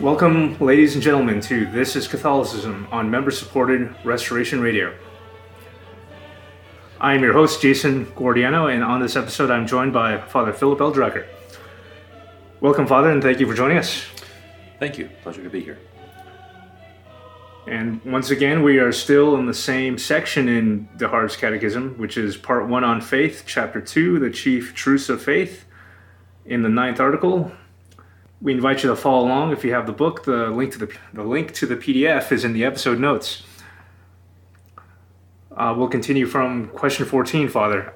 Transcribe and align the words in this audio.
Welcome, 0.00 0.56
ladies 0.60 0.94
and 0.94 1.02
gentlemen, 1.02 1.40
to 1.40 1.66
This 1.72 1.96
is 1.96 2.06
Catholicism 2.06 2.86
on 2.92 3.10
member 3.10 3.32
supported 3.32 3.92
Restoration 4.04 4.60
Radio. 4.60 4.96
I 7.00 7.14
am 7.14 7.22
your 7.24 7.32
host, 7.32 7.60
Jason 7.60 8.06
Gordiano, 8.06 8.72
and 8.72 8.84
on 8.84 9.00
this 9.00 9.16
episode, 9.16 9.50
I'm 9.50 9.66
joined 9.66 9.92
by 9.92 10.20
Father 10.20 10.52
Philip 10.52 10.78
Eldracher. 10.78 11.26
Welcome, 12.60 12.86
Father, 12.86 13.10
and 13.10 13.20
thank 13.20 13.40
you 13.40 13.46
for 13.48 13.54
joining 13.54 13.76
us. 13.76 14.06
Thank 14.78 14.98
you. 14.98 15.10
Pleasure 15.24 15.42
to 15.42 15.50
be 15.50 15.62
here. 15.62 15.78
And 17.66 18.00
once 18.04 18.30
again, 18.30 18.62
we 18.62 18.78
are 18.78 18.92
still 18.92 19.34
in 19.34 19.46
the 19.46 19.54
same 19.54 19.98
section 19.98 20.48
in 20.48 20.88
Deharbe's 20.96 21.34
Catechism, 21.34 21.98
which 21.98 22.16
is 22.16 22.36
Part 22.36 22.68
1 22.68 22.84
on 22.84 23.00
Faith, 23.00 23.42
Chapter 23.48 23.80
2, 23.80 24.20
the 24.20 24.30
Chief 24.30 24.76
Truths 24.76 25.08
of 25.08 25.20
Faith. 25.20 25.64
In 26.46 26.62
the 26.62 26.68
ninth 26.68 27.00
article, 27.00 27.50
we 28.40 28.52
invite 28.52 28.82
you 28.82 28.90
to 28.90 28.96
follow 28.96 29.26
along 29.26 29.52
if 29.52 29.64
you 29.64 29.72
have 29.72 29.86
the 29.86 29.92
book. 29.92 30.24
The 30.24 30.48
link 30.50 30.72
to 30.72 30.78
the, 30.78 30.96
the 31.12 31.24
link 31.24 31.52
to 31.54 31.66
the 31.66 31.76
PDF 31.76 32.30
is 32.30 32.44
in 32.44 32.52
the 32.52 32.64
episode 32.64 32.98
notes. 32.98 33.42
Uh, 35.56 35.74
we'll 35.76 35.88
continue 35.88 36.26
from 36.26 36.68
question 36.68 37.04
14, 37.04 37.48
Father. 37.48 37.92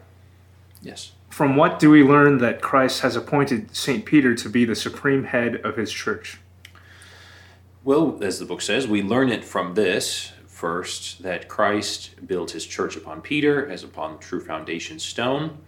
Yes. 0.80 1.12
From 1.28 1.56
what 1.56 1.78
do 1.78 1.90
we 1.90 2.02
learn 2.02 2.38
that 2.38 2.60
Christ 2.60 3.02
has 3.02 3.14
appointed 3.14 3.74
St. 3.74 4.04
Peter 4.04 4.34
to 4.34 4.48
be 4.48 4.64
the 4.64 4.74
supreme 4.74 5.24
head 5.24 5.56
of 5.64 5.76
his 5.76 5.92
church? 5.92 6.40
Well, 7.84 8.18
as 8.22 8.38
the 8.38 8.44
book 8.44 8.62
says, 8.62 8.86
we 8.86 9.02
learn 9.02 9.28
it 9.28 9.44
from 9.44 9.74
this 9.74 10.32
first 10.46 11.22
that 11.22 11.48
Christ 11.48 12.26
built 12.26 12.50
his 12.50 12.66
church 12.66 12.96
upon 12.96 13.20
Peter 13.20 13.68
as 13.68 13.82
upon 13.82 14.12
the 14.12 14.18
true 14.18 14.40
foundation 14.40 14.98
stone. 14.98 15.58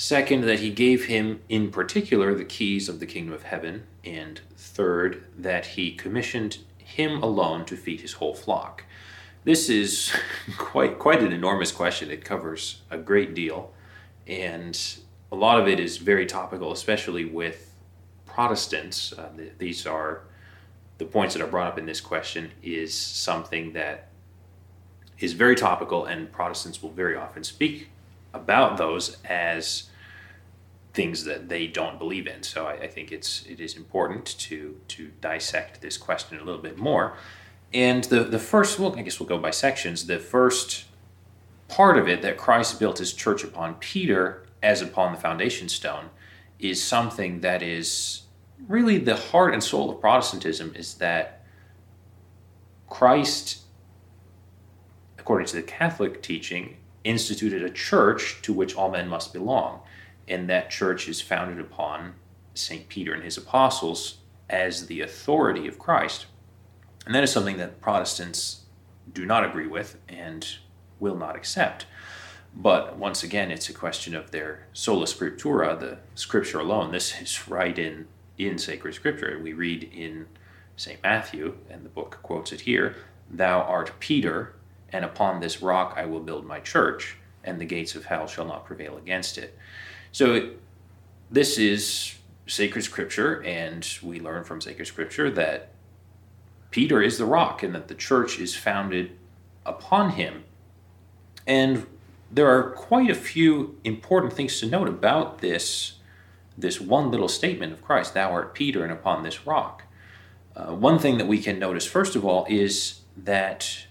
Second, 0.00 0.42
that 0.42 0.60
he 0.60 0.70
gave 0.70 1.06
him 1.06 1.40
in 1.48 1.72
particular 1.72 2.32
the 2.32 2.44
keys 2.44 2.88
of 2.88 3.00
the 3.00 3.06
kingdom 3.06 3.34
of 3.34 3.42
heaven. 3.42 3.82
And 4.04 4.40
third, 4.56 5.24
that 5.36 5.66
he 5.66 5.90
commissioned 5.90 6.58
him 6.78 7.20
alone 7.20 7.64
to 7.64 7.76
feed 7.76 8.02
his 8.02 8.12
whole 8.12 8.32
flock. 8.32 8.84
This 9.42 9.68
is 9.68 10.12
quite 10.56 11.00
quite 11.00 11.20
an 11.20 11.32
enormous 11.32 11.72
question. 11.72 12.12
It 12.12 12.24
covers 12.24 12.82
a 12.92 12.96
great 12.96 13.34
deal, 13.34 13.72
and 14.28 14.80
a 15.32 15.34
lot 15.34 15.60
of 15.60 15.66
it 15.66 15.80
is 15.80 15.96
very 15.96 16.26
topical, 16.26 16.70
especially 16.70 17.24
with 17.24 17.74
Protestants. 18.24 19.12
Uh, 19.12 19.30
these 19.58 19.84
are 19.84 20.22
the 20.98 21.06
points 21.06 21.34
that 21.34 21.42
are 21.42 21.48
brought 21.48 21.72
up 21.72 21.78
in 21.78 21.86
this 21.86 22.00
question 22.00 22.52
is 22.62 22.94
something 22.94 23.72
that 23.72 24.10
is 25.18 25.32
very 25.32 25.56
topical, 25.56 26.04
and 26.04 26.30
Protestants 26.30 26.80
will 26.80 26.92
very 26.92 27.16
often 27.16 27.42
speak 27.42 27.88
about 28.32 28.76
those 28.76 29.16
as 29.24 29.87
things 30.94 31.24
that 31.24 31.48
they 31.48 31.66
don't 31.66 31.98
believe 31.98 32.26
in. 32.26 32.42
So 32.42 32.66
I, 32.66 32.72
I, 32.72 32.86
think 32.88 33.12
it's 33.12 33.44
it 33.46 33.60
is 33.60 33.76
important 33.76 34.26
to 34.40 34.80
to 34.88 35.08
dissect 35.20 35.80
this 35.80 35.96
question 35.96 36.38
a 36.38 36.44
little 36.44 36.60
bit 36.60 36.78
more. 36.78 37.16
And 37.72 38.04
the 38.04 38.24
the 38.24 38.38
first, 38.38 38.78
well, 38.78 38.94
I 38.98 39.02
guess 39.02 39.20
we'll 39.20 39.28
go 39.28 39.38
by 39.38 39.50
sections. 39.50 40.06
The 40.06 40.18
first 40.18 40.86
part 41.68 41.98
of 41.98 42.08
it 42.08 42.22
that 42.22 42.36
Christ 42.36 42.78
built 42.80 42.98
his 42.98 43.12
church 43.12 43.44
upon 43.44 43.74
Peter 43.74 44.46
as 44.62 44.80
upon 44.82 45.12
the 45.12 45.20
foundation 45.20 45.68
stone 45.68 46.10
is 46.58 46.82
something 46.82 47.40
that 47.40 47.62
is 47.62 48.22
really 48.66 48.98
the 48.98 49.16
heart 49.16 49.52
and 49.52 49.62
soul 49.62 49.90
of 49.90 50.00
Protestantism. 50.00 50.74
Is 50.74 50.94
that 50.94 51.44
Christ, 52.88 53.60
according 55.18 55.46
to 55.48 55.56
the 55.56 55.62
Catholic 55.62 56.22
teaching, 56.22 56.78
instituted 57.04 57.62
a 57.62 57.70
church 57.70 58.40
to 58.42 58.52
which 58.52 58.74
all 58.74 58.90
men 58.90 59.08
must 59.08 59.32
belong. 59.32 59.80
And 60.28 60.48
that 60.48 60.70
church 60.70 61.08
is 61.08 61.20
founded 61.20 61.58
upon 61.58 62.14
St. 62.54 62.88
Peter 62.88 63.14
and 63.14 63.24
his 63.24 63.36
apostles 63.36 64.18
as 64.48 64.86
the 64.86 65.00
authority 65.00 65.66
of 65.66 65.78
Christ. 65.78 66.26
And 67.06 67.14
that 67.14 67.24
is 67.24 67.32
something 67.32 67.56
that 67.56 67.80
Protestants 67.80 68.64
do 69.12 69.24
not 69.24 69.44
agree 69.44 69.66
with 69.66 69.98
and 70.08 70.46
will 71.00 71.16
not 71.16 71.36
accept. 71.36 71.86
But 72.54 72.96
once 72.96 73.22
again, 73.22 73.50
it's 73.50 73.68
a 73.68 73.74
question 73.74 74.14
of 74.14 74.30
their 74.30 74.66
sola 74.72 75.06
scriptura, 75.06 75.78
the 75.78 75.98
scripture 76.14 76.58
alone. 76.58 76.92
This 76.92 77.20
is 77.20 77.48
right 77.48 77.78
in, 77.78 78.06
in 78.36 78.58
sacred 78.58 78.94
scripture. 78.94 79.38
We 79.42 79.52
read 79.52 79.84
in 79.84 80.26
St. 80.76 81.02
Matthew, 81.02 81.58
and 81.70 81.84
the 81.84 81.90
book 81.90 82.18
quotes 82.22 82.52
it 82.52 82.62
here 82.62 82.96
Thou 83.30 83.60
art 83.60 83.92
Peter, 84.00 84.54
and 84.90 85.04
upon 85.04 85.40
this 85.40 85.60
rock 85.62 85.94
I 85.96 86.06
will 86.06 86.20
build 86.20 86.46
my 86.46 86.60
church, 86.60 87.16
and 87.44 87.60
the 87.60 87.64
gates 87.66 87.94
of 87.94 88.06
hell 88.06 88.26
shall 88.26 88.46
not 88.46 88.64
prevail 88.64 88.96
against 88.96 89.38
it. 89.38 89.56
So, 90.12 90.50
this 91.30 91.58
is 91.58 92.14
sacred 92.46 92.82
scripture, 92.82 93.42
and 93.42 93.86
we 94.02 94.20
learn 94.20 94.44
from 94.44 94.60
sacred 94.60 94.86
scripture 94.86 95.30
that 95.30 95.70
Peter 96.70 97.02
is 97.02 97.18
the 97.18 97.24
rock 97.24 97.62
and 97.62 97.74
that 97.74 97.88
the 97.88 97.94
church 97.94 98.38
is 98.38 98.56
founded 98.56 99.12
upon 99.64 100.10
him. 100.10 100.44
And 101.46 101.86
there 102.30 102.48
are 102.48 102.70
quite 102.70 103.10
a 103.10 103.14
few 103.14 103.78
important 103.84 104.32
things 104.32 104.60
to 104.60 104.66
note 104.66 104.88
about 104.88 105.38
this, 105.38 105.94
this 106.56 106.80
one 106.80 107.10
little 107.10 107.28
statement 107.28 107.72
of 107.72 107.82
Christ, 107.82 108.14
Thou 108.14 108.30
art 108.30 108.54
Peter, 108.54 108.82
and 108.82 108.92
upon 108.92 109.22
this 109.22 109.46
rock. 109.46 109.84
Uh, 110.54 110.74
one 110.74 110.98
thing 110.98 111.18
that 111.18 111.26
we 111.26 111.38
can 111.38 111.58
notice, 111.58 111.86
first 111.86 112.16
of 112.16 112.24
all, 112.24 112.46
is 112.48 113.00
that 113.16 113.86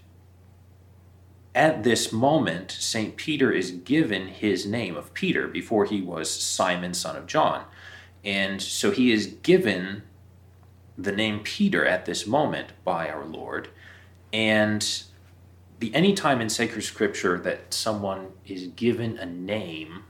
at 1.58 1.82
this 1.82 2.12
moment, 2.12 2.70
St. 2.70 3.16
Peter 3.16 3.50
is 3.50 3.72
given 3.72 4.28
his 4.28 4.64
name 4.64 4.96
of 4.96 5.12
Peter 5.12 5.48
before 5.48 5.86
he 5.86 6.00
was 6.00 6.30
Simon, 6.30 6.94
son 6.94 7.16
of 7.16 7.26
John. 7.26 7.64
And 8.24 8.62
so 8.62 8.92
he 8.92 9.10
is 9.10 9.26
given 9.42 10.04
the 10.96 11.10
name 11.10 11.40
Peter 11.40 11.84
at 11.84 12.06
this 12.06 12.28
moment 12.28 12.68
by 12.84 13.10
our 13.10 13.24
Lord. 13.24 13.70
And 14.32 15.02
the 15.80 15.92
any 15.96 16.14
time 16.14 16.40
in 16.40 16.48
sacred 16.48 16.82
scripture 16.82 17.40
that 17.40 17.74
someone 17.74 18.28
is 18.46 18.68
given 18.68 19.18
a 19.18 19.26
name 19.26 20.04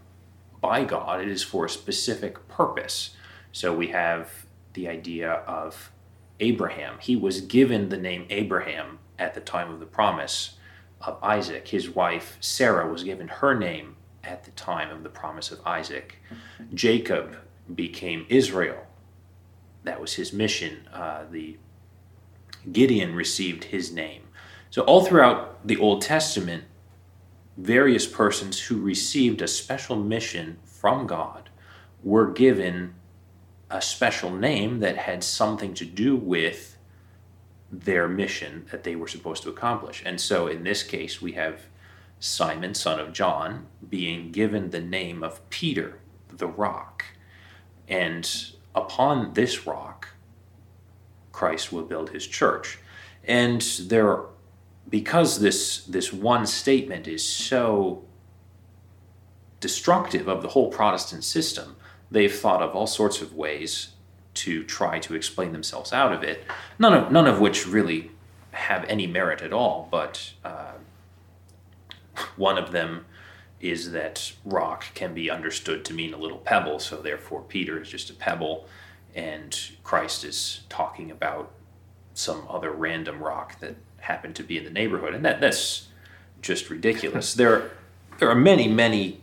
by 0.60 0.84
God, 0.84 1.22
it 1.22 1.28
is 1.28 1.42
for 1.42 1.64
a 1.64 1.70
specific 1.70 2.47
purpose. 2.48 3.16
So 3.53 3.75
we 3.75 3.88
have 3.88 4.44
the 4.75 4.87
idea 4.87 5.32
of 5.32 5.92
Abraham. 6.41 6.97
He 7.00 7.16
was 7.16 7.41
given 7.41 7.88
the 7.88 7.97
name 7.97 8.26
Abraham 8.28 8.98
at 9.19 9.32
the 9.32 9.41
time 9.41 9.72
of 9.72 9.81
the 9.81 9.87
promise 9.87 10.57
of 11.00 11.22
Isaac. 11.22 11.69
His 11.69 11.91
wife 11.91 12.36
Sarah 12.41 12.91
was 12.91 13.04
given 13.04 13.28
her 13.28 13.54
name 13.54 13.97
at 14.25 14.44
the 14.44 14.50
time 14.53 14.91
of 14.91 15.03
the 15.03 15.09
promise 15.09 15.50
of 15.50 15.64
Isaac. 15.66 16.19
Jacob 16.75 17.36
became 17.75 18.26
Israel. 18.28 18.86
That 19.84 20.00
was 20.00 20.14
his 20.14 20.32
mission. 20.32 20.88
Uh, 20.92 21.25
the 21.31 21.56
Gideon 22.70 23.14
received 23.14 23.64
his 23.64 23.92
name. 23.92 24.22
So 24.70 24.82
all 24.82 25.04
throughout 25.04 25.66
the 25.66 25.78
Old 25.78 26.03
Testament, 26.03 26.64
various 27.56 28.06
persons 28.06 28.60
who 28.60 28.81
received 28.81 29.42
a 29.42 29.48
special 29.48 29.97
mission 29.97 30.58
from 30.64 31.06
God 31.06 31.48
were 32.03 32.31
given 32.31 32.94
a 33.70 33.82
special 33.82 34.31
name 34.31 34.81
that 34.81 34.97
had 34.97 35.22
something 35.22 35.75
to 35.75 35.84
do 35.84 36.16
with 36.16 36.77
their 37.70 38.09
mission 38.09 38.67
that 38.70 38.85
they 38.85 38.97
were 38.97 39.09
supposed 39.09 39.43
to 39.43 39.50
accomplish. 39.50 40.03
And 40.05 40.20
so 40.20 40.47
in 40.47 40.65
this 40.65 40.82
case, 40.82 41.20
we 41.20 41.32
have 41.32 41.67
Simon, 42.20 42.75
son 42.75 42.99
of 42.99 43.12
John, 43.12 43.67
being 43.88 44.32
given 44.32 44.70
the 44.70 44.81
name 44.81 45.23
of 45.23 45.49
Peter, 45.50 46.00
the 46.29 46.47
rock. 46.47 47.05
And 47.87 48.29
upon 48.75 49.35
this 49.35 49.67
rock, 49.67 50.09
Christ 51.32 51.73
will 51.73 51.85
build 51.85 52.11
his 52.11 52.26
church. 52.26 52.79
And 53.25 53.62
there 53.82 54.25
because 54.88 55.41
this 55.41 55.85
this 55.85 56.12
one 56.12 56.47
statement 56.47 57.06
is 57.06 57.25
so 57.25 58.05
destructive 59.61 60.29
of 60.29 60.43
the 60.43 60.49
whole 60.49 60.71
Protestant 60.71 61.25
system, 61.25 61.76
they've 62.11 62.35
thought 62.35 62.62
of 62.62 62.75
all 62.75 62.87
sorts 62.87 63.21
of 63.21 63.35
ways 63.35 63.91
to 64.38 64.64
try 64.64 64.99
to 65.00 65.14
explain 65.14 65.52
themselves 65.52 65.93
out 65.93 66.12
of 66.12 66.23
it. 66.23 66.44
None 66.79 66.94
of 66.94 67.12
none 67.12 67.26
of 67.26 67.40
which 67.40 67.67
really 67.67 68.11
have 68.52 68.85
any 68.88 69.06
merit 69.06 69.43
at 69.43 69.52
all. 69.52 69.88
But 69.90 70.32
uh, 70.44 70.73
one 72.37 72.58
of 72.58 72.73
them 72.73 73.06
is 73.61 73.90
that 73.93 74.32
rock 74.44 74.87
can 74.94 75.14
be 75.14 75.31
understood 75.31 75.85
to 75.85 75.93
mean 75.93 76.14
a 76.14 76.17
little 76.17 76.38
pebble, 76.38 76.79
so 76.79 76.96
therefore 76.96 77.43
Peter 77.43 77.81
is 77.81 77.88
just 77.88 78.11
a 78.11 78.14
pebble, 78.14 78.67
and 79.14 79.73
Christ 79.82 80.25
is 80.25 80.61
talking 80.69 81.11
about 81.11 81.50
some 82.14 82.46
other 82.49 82.70
random 82.70 83.20
rock 83.20 83.58
that 83.61 83.75
happened 84.00 84.37
to 84.37 84.43
be 84.44 84.58
in 84.58 84.64
the 84.64 84.70
neighborhood, 84.70 85.14
and 85.14 85.25
that 85.25 85.40
that's 85.40 85.88
just 86.40 86.70
ridiculous. 86.70 87.35
there, 87.35 87.73
there 88.19 88.31
are 88.31 88.35
many, 88.35 88.69
many 88.69 89.20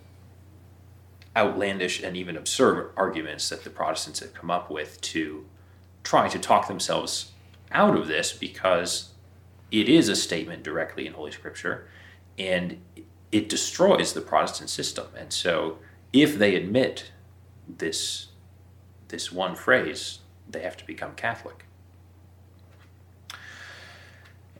outlandish 1.35 2.01
and 2.01 2.15
even 2.15 2.37
absurd 2.37 2.91
arguments 2.95 3.49
that 3.49 3.63
the 3.63 3.69
Protestants 3.69 4.19
have 4.19 4.33
come 4.33 4.49
up 4.49 4.69
with 4.69 5.01
to 5.01 5.45
try 6.03 6.27
to 6.29 6.39
talk 6.39 6.67
themselves 6.67 7.31
out 7.71 7.97
of 7.97 8.07
this 8.07 8.31
because 8.31 9.09
it 9.71 9.89
is 9.89 10.07
a 10.07 10.15
statement 10.15 10.63
directly 10.63 11.05
in 11.05 11.13
Holy 11.13 11.31
Scripture 11.31 11.87
and 12.37 12.79
it 13.31 13.49
destroys 13.49 14.13
the 14.13 14.21
Protestant 14.21 14.69
system. 14.69 15.07
And 15.17 15.33
so 15.33 15.79
if 16.13 16.37
they 16.37 16.55
admit 16.55 17.11
this 17.67 18.27
this 19.09 19.31
one 19.31 19.55
phrase, 19.55 20.19
they 20.49 20.61
have 20.61 20.77
to 20.77 20.85
become 20.85 21.13
Catholic. 21.15 21.65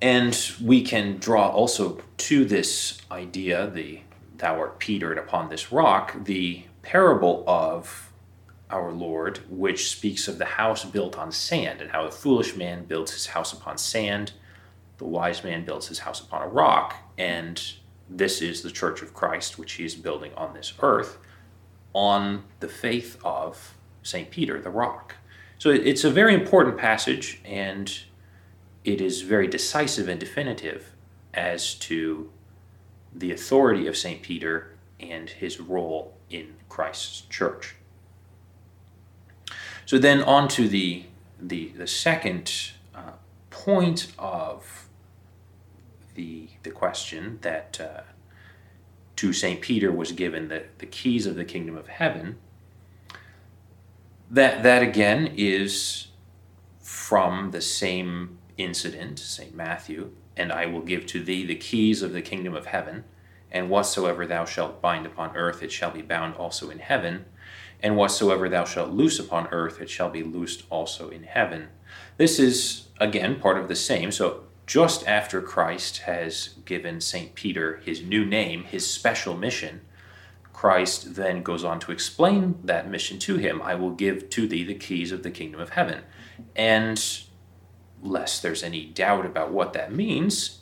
And 0.01 0.38
we 0.62 0.83
can 0.83 1.18
draw 1.18 1.48
also 1.48 2.01
to 2.18 2.45
this 2.45 3.01
idea, 3.10 3.68
the 3.68 4.01
thou 4.38 4.60
art 4.60 4.80
Peter, 4.80 5.14
upon 5.14 5.50
this 5.50 5.72
rock, 5.72 6.16
the 6.26 6.64
parable 6.82 7.44
of 7.48 8.12
our 8.70 8.92
Lord, 8.92 9.40
which 9.50 9.90
speaks 9.90 10.28
of 10.28 10.38
the 10.38 10.46
house 10.46 10.84
built 10.86 11.18
on 11.18 11.32
sand, 11.32 11.82
and 11.82 11.92
how 11.92 12.06
the 12.06 12.12
foolish 12.12 12.56
man 12.56 12.86
builds 12.86 13.14
his 13.14 13.28
house 13.28 13.54
upon 13.54 13.78
sand, 13.78 14.34
the 14.98 15.06
wise 15.06 15.44
man 15.44 15.66
builds 15.66 15.88
his 15.88 16.00
house 16.00 16.22
upon 16.22 16.42
a 16.42 16.48
rock, 16.48 16.96
and 17.18 17.62
this 18.10 18.42
is 18.42 18.62
the 18.62 18.72
church 18.72 19.02
of 19.02 19.14
Christ, 19.14 19.58
which 19.58 19.74
he 19.74 19.86
is 19.86 19.96
building 19.96 20.32
on 20.36 20.54
this 20.54 20.74
earth, 20.80 21.18
on 21.94 22.44
the 22.60 22.68
faith 22.68 23.18
of 23.24 23.76
St. 24.04 24.30
Peter, 24.30 24.60
the 24.60 24.70
rock. 24.70 25.16
So 25.58 25.70
it's 25.70 26.04
a 26.04 26.12
very 26.12 26.34
important 26.34 26.78
passage, 26.78 27.42
and 27.46 27.92
it 28.84 29.02
is 29.02 29.22
very 29.22 29.48
decisive 29.48 30.08
and 30.08 30.20
definitive 30.20 30.94
as 31.34 31.76
to 31.76 32.30
the 33.16 33.32
authority 33.32 33.88
of 33.88 33.96
St. 33.96 34.22
Peter 34.22 34.76
and 35.00 35.30
his 35.30 35.60
role 35.60 36.16
in 36.30 36.56
Christ's 36.70 37.22
church. 37.22 37.76
So 39.86 39.98
then 39.98 40.22
on 40.24 40.48
to 40.50 40.68
the, 40.68 41.06
the, 41.40 41.70
the 41.70 41.88
second 41.88 42.72
uh, 42.94 43.14
point 43.50 44.08
of 44.18 44.88
the, 46.16 46.50
the 46.64 46.72
question 46.72 47.40
that 47.42 47.80
uh, 47.80 48.02
to 49.18 49.32
St. 49.32 49.62
Peter 49.62 49.92
was 49.92 50.12
given 50.12 50.48
the, 50.50 50.64
the 50.80 50.86
keys 50.86 51.26
of 51.26 51.36
the 51.36 51.46
kingdom 51.46 51.78
of 51.78 51.88
heaven. 51.88 52.38
That, 54.30 54.64
that 54.64 54.82
again 54.82 55.34
is 55.38 56.08
from 56.82 57.52
the 57.52 57.62
same 57.62 58.40
incident, 58.58 59.20
St. 59.20 59.56
Matthew, 59.56 60.12
and 60.38 60.52
I 60.52 60.66
will 60.66 60.82
give 60.82 61.06
to 61.08 61.24
thee 61.24 61.46
the 61.46 61.56
keys 61.56 62.02
of 62.02 62.14
the 62.14 62.22
kingdom 62.22 62.56
of 62.56 62.68
heaven, 62.68 63.04
and 63.52 63.70
whatsoever 63.70 64.26
thou 64.26 64.46
shalt 64.46 64.82
bind 64.82 65.06
upon 65.06 65.36
earth, 65.36 65.64
it 65.64 65.72
shall 65.72 65.92
be 65.92 66.02
bound 66.02 66.36
also 66.36 66.70
in 66.70 66.80
heaven, 66.80 67.26
and 67.82 67.96
whatsoever 67.96 68.50
thou 68.50 68.66
shalt 68.66 68.92
loose 68.92 69.20
upon 69.20 69.48
earth, 69.48 69.82
it 69.82 69.90
shall 69.90 70.10
be 70.10 70.24
loosed 70.24 70.64
also 70.70 71.10
in 71.10 71.24
heaven. 71.24 71.68
This 72.18 72.40
is, 72.40 72.88
again, 73.00 73.40
part 73.40 73.58
of 73.58 73.68
the 73.68 73.76
same. 73.76 74.12
So, 74.12 74.44
just 74.66 75.08
after 75.08 75.42
Christ 75.42 76.00
has 76.00 76.56
given 76.66 77.00
St. 77.00 77.36
Peter 77.36 77.81
his 77.86 78.02
new 78.02 78.26
name, 78.26 78.64
his 78.64 78.90
special 78.90 79.38
mission, 79.38 79.81
Christ 80.52 81.16
then 81.16 81.44
goes 81.44 81.64
on 81.64 81.80
to 81.81 81.92
explain 81.92 82.58
that 82.64 82.90
mission 82.90 83.20
to 83.20 83.36
him. 83.36 83.62
I 83.62 83.76
will 83.76 83.92
give 83.92 84.30
to 84.31 84.48
thee 84.48 84.64
the 84.64 84.74
keys 84.74 85.12
of 85.12 85.22
the 85.22 85.30
kingdom 85.30 85.60
of 85.60 85.72
heaven. 85.72 86.02
And 86.56 87.00
lest 88.06 88.44
there's 88.44 88.63
any 88.63 88.86
doubt 88.86 89.25
about 89.25 89.52
what 89.52 89.74
that 89.74 89.92
means, 89.92 90.60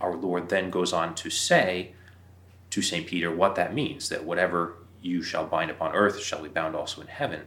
our 0.00 0.14
Lord 0.14 0.48
then 0.48 0.70
goes 0.70 0.92
on 0.92 1.14
to 1.16 1.30
say 1.30 1.92
to 2.70 2.82
St. 2.82 3.06
Peter 3.06 3.34
what 3.34 3.54
that 3.54 3.74
means 3.74 4.08
that 4.08 4.24
whatever 4.24 4.74
you 5.00 5.22
shall 5.22 5.46
bind 5.46 5.70
upon 5.70 5.94
earth 5.94 6.20
shall 6.20 6.42
be 6.42 6.48
bound 6.48 6.74
also 6.74 7.00
in 7.00 7.06
heaven. 7.06 7.42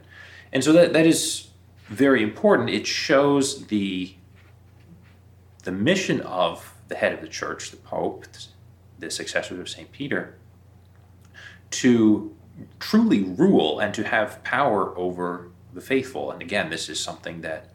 And 0.52 0.64
so 0.64 0.72
that, 0.72 0.92
that 0.92 1.06
is 1.06 1.48
very 1.86 2.22
important. 2.22 2.70
It 2.70 2.86
shows 2.86 3.66
the, 3.66 4.14
the 5.64 5.72
mission 5.72 6.20
of 6.22 6.74
the 6.88 6.96
head 6.96 7.12
of 7.12 7.20
the 7.20 7.28
church, 7.28 7.70
the 7.70 7.76
Pope, 7.76 8.26
the 8.98 9.10
successor 9.10 9.60
of 9.60 9.68
St. 9.68 9.90
Peter, 9.92 10.36
to 11.70 12.34
truly 12.78 13.22
rule 13.22 13.78
and 13.78 13.94
to 13.94 14.04
have 14.04 14.42
power 14.42 14.96
over 14.98 15.50
the 15.72 15.80
faithful. 15.80 16.30
And 16.30 16.42
again, 16.42 16.70
this 16.70 16.88
is 16.88 16.98
something 17.00 17.40
that 17.42 17.70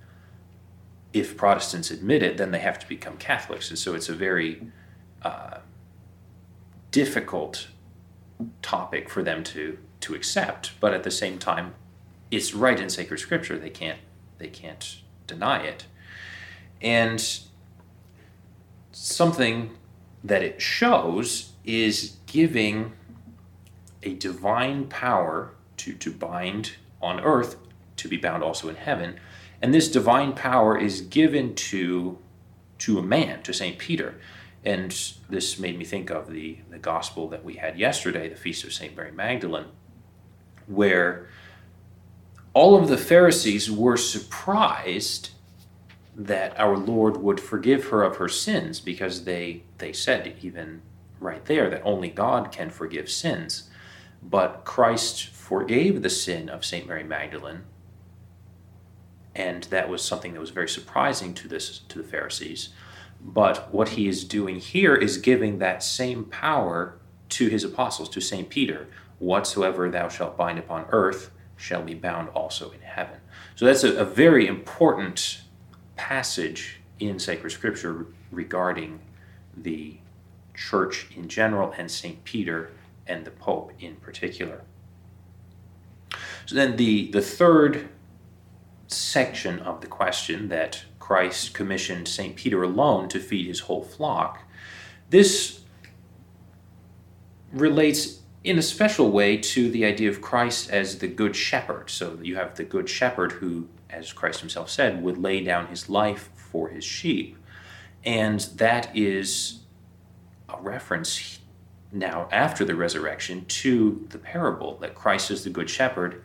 if 1.15 1.37
Protestants 1.37 1.91
admit 1.91 2.21
it, 2.21 2.35
then 2.35 2.51
they 2.51 2.59
have 2.59 2.77
to 2.77 2.87
become 2.89 3.15
Catholics. 3.15 3.69
And 3.69 3.79
so 3.79 3.95
it's 3.95 4.09
a 4.09 4.13
very 4.13 4.61
uh, 5.21 5.59
difficult 6.91 7.69
topic 8.61 9.09
for 9.09 9.23
them 9.23 9.41
to 9.45 9.77
to 10.01 10.13
accept. 10.13 10.71
But 10.81 10.93
at 10.93 11.03
the 11.03 11.09
same 11.09 11.39
time, 11.39 11.73
it's 12.31 12.53
right 12.53 12.77
in 12.77 12.89
sacred 12.89 13.19
scripture. 13.19 13.57
They 13.57 13.69
can't 13.69 13.99
they 14.39 14.49
can't 14.49 14.97
deny 15.25 15.63
it. 15.63 15.85
And 16.81 17.39
something 18.91 19.71
that 20.21 20.43
it 20.43 20.61
shows 20.61 21.53
is 21.63 22.17
giving 22.25 22.91
a 24.03 24.15
divine 24.15 24.87
power 24.87 25.53
to, 25.77 25.93
to 25.93 26.11
bind 26.11 26.73
on 27.01 27.21
earth 27.21 27.55
to 27.95 28.09
be 28.09 28.17
bound 28.17 28.43
also 28.43 28.67
in 28.67 28.75
heaven 28.75 29.17
and 29.65 29.73
this 29.73 29.87
divine 29.87 30.33
power 30.33 30.77
is 30.77 31.01
given 31.01 31.55
to, 31.55 32.19
to 32.77 32.99
a 32.99 33.01
man, 33.01 33.41
to 33.41 33.51
St. 33.51 33.79
Peter. 33.79 34.13
And 34.63 34.91
this 35.27 35.57
made 35.57 35.75
me 35.79 35.83
think 35.83 36.11
of 36.11 36.29
the, 36.29 36.59
the 36.69 36.77
gospel 36.77 37.27
that 37.29 37.43
we 37.43 37.55
had 37.55 37.79
yesterday, 37.79 38.29
the 38.29 38.35
Feast 38.35 38.63
of 38.63 38.71
St. 38.71 38.95
Mary 38.95 39.11
Magdalene, 39.11 39.65
where 40.67 41.29
all 42.53 42.79
of 42.79 42.89
the 42.89 42.97
Pharisees 42.97 43.71
were 43.71 43.97
surprised 43.97 45.31
that 46.15 46.55
our 46.59 46.77
Lord 46.77 47.17
would 47.17 47.39
forgive 47.39 47.85
her 47.85 48.03
of 48.03 48.17
her 48.17 48.29
sins 48.29 48.79
because 48.79 49.23
they, 49.23 49.63
they 49.79 49.93
said, 49.93 50.35
even 50.43 50.83
right 51.19 51.43
there, 51.45 51.71
that 51.71 51.81
only 51.83 52.09
God 52.09 52.51
can 52.51 52.69
forgive 52.69 53.09
sins. 53.09 53.67
But 54.21 54.63
Christ 54.63 55.25
forgave 55.25 56.03
the 56.03 56.09
sin 56.11 56.49
of 56.49 56.63
St. 56.63 56.87
Mary 56.87 57.03
Magdalene 57.03 57.63
and 59.35 59.63
that 59.65 59.89
was 59.89 60.01
something 60.01 60.33
that 60.33 60.39
was 60.39 60.51
very 60.51 60.69
surprising 60.69 61.33
to 61.35 61.47
this 61.47 61.79
to 61.89 61.97
the 61.97 62.07
Pharisees. 62.07 62.69
But 63.21 63.73
what 63.73 63.89
he 63.89 64.07
is 64.07 64.23
doing 64.23 64.59
here 64.59 64.95
is 64.95 65.17
giving 65.17 65.59
that 65.59 65.83
same 65.83 66.25
power 66.25 66.97
to 67.29 67.47
his 67.47 67.63
apostles, 67.63 68.09
to 68.09 68.21
St. 68.21 68.49
Peter. 68.49 68.87
Whatsoever 69.19 69.89
thou 69.89 70.09
shalt 70.09 70.37
bind 70.37 70.59
upon 70.59 70.85
earth 70.89 71.31
shall 71.57 71.81
be 71.81 71.93
bound 71.93 72.29
also 72.29 72.71
in 72.71 72.81
heaven. 72.81 73.19
So 73.55 73.65
that's 73.65 73.83
a, 73.83 73.95
a 73.97 74.05
very 74.05 74.47
important 74.47 75.41
passage 75.95 76.81
in 76.99 77.19
sacred 77.19 77.51
scripture 77.51 78.07
regarding 78.31 78.99
the 79.57 79.97
church 80.53 81.07
in 81.15 81.27
general 81.27 81.73
and 81.77 81.89
St. 81.89 82.23
Peter 82.23 82.71
and 83.07 83.25
the 83.25 83.31
Pope 83.31 83.71
in 83.79 83.95
particular. 83.95 84.61
So 86.45 86.55
then 86.55 86.75
the, 86.75 87.09
the 87.11 87.21
third 87.21 87.89
section 88.87 89.59
of 89.59 89.81
the 89.81 89.87
question 89.87 90.49
that 90.49 90.83
Christ 90.99 91.53
commissioned 91.53 92.07
St. 92.07 92.35
Peter 92.35 92.63
alone 92.63 93.07
to 93.09 93.19
feed 93.19 93.47
his 93.47 93.61
whole 93.61 93.83
flock, 93.83 94.43
this 95.09 95.61
relates 97.51 98.21
in 98.43 98.59
a 98.59 98.61
special 98.61 99.11
way 99.11 99.37
to 99.37 99.71
the 99.71 99.85
idea 99.85 100.09
of 100.09 100.21
Christ 100.21 100.69
as 100.69 100.99
the 100.99 101.07
good 101.07 101.35
shepherd. 101.35 101.89
So 101.89 102.19
you 102.21 102.35
have 102.35 102.55
the 102.55 102.63
good 102.63 102.87
shepherd 102.87 103.33
who, 103.33 103.67
as 103.89 104.13
Christ 104.13 104.39
himself 104.39 104.69
said, 104.69 105.01
would 105.01 105.17
lay 105.17 105.43
down 105.43 105.67
his 105.67 105.89
life 105.89 106.29
for 106.35 106.69
his 106.69 106.83
sheep. 106.83 107.37
And 108.03 108.39
that 108.55 108.95
is 108.95 109.61
a 110.47 110.61
reference 110.61 111.39
now 111.91 112.27
after 112.31 112.63
the 112.63 112.75
resurrection 112.75 113.45
to 113.45 114.05
the 114.09 114.19
parable 114.19 114.77
that 114.77 114.93
Christ 114.93 115.31
is 115.31 115.43
the 115.43 115.49
good 115.49 115.69
shepherd 115.69 116.23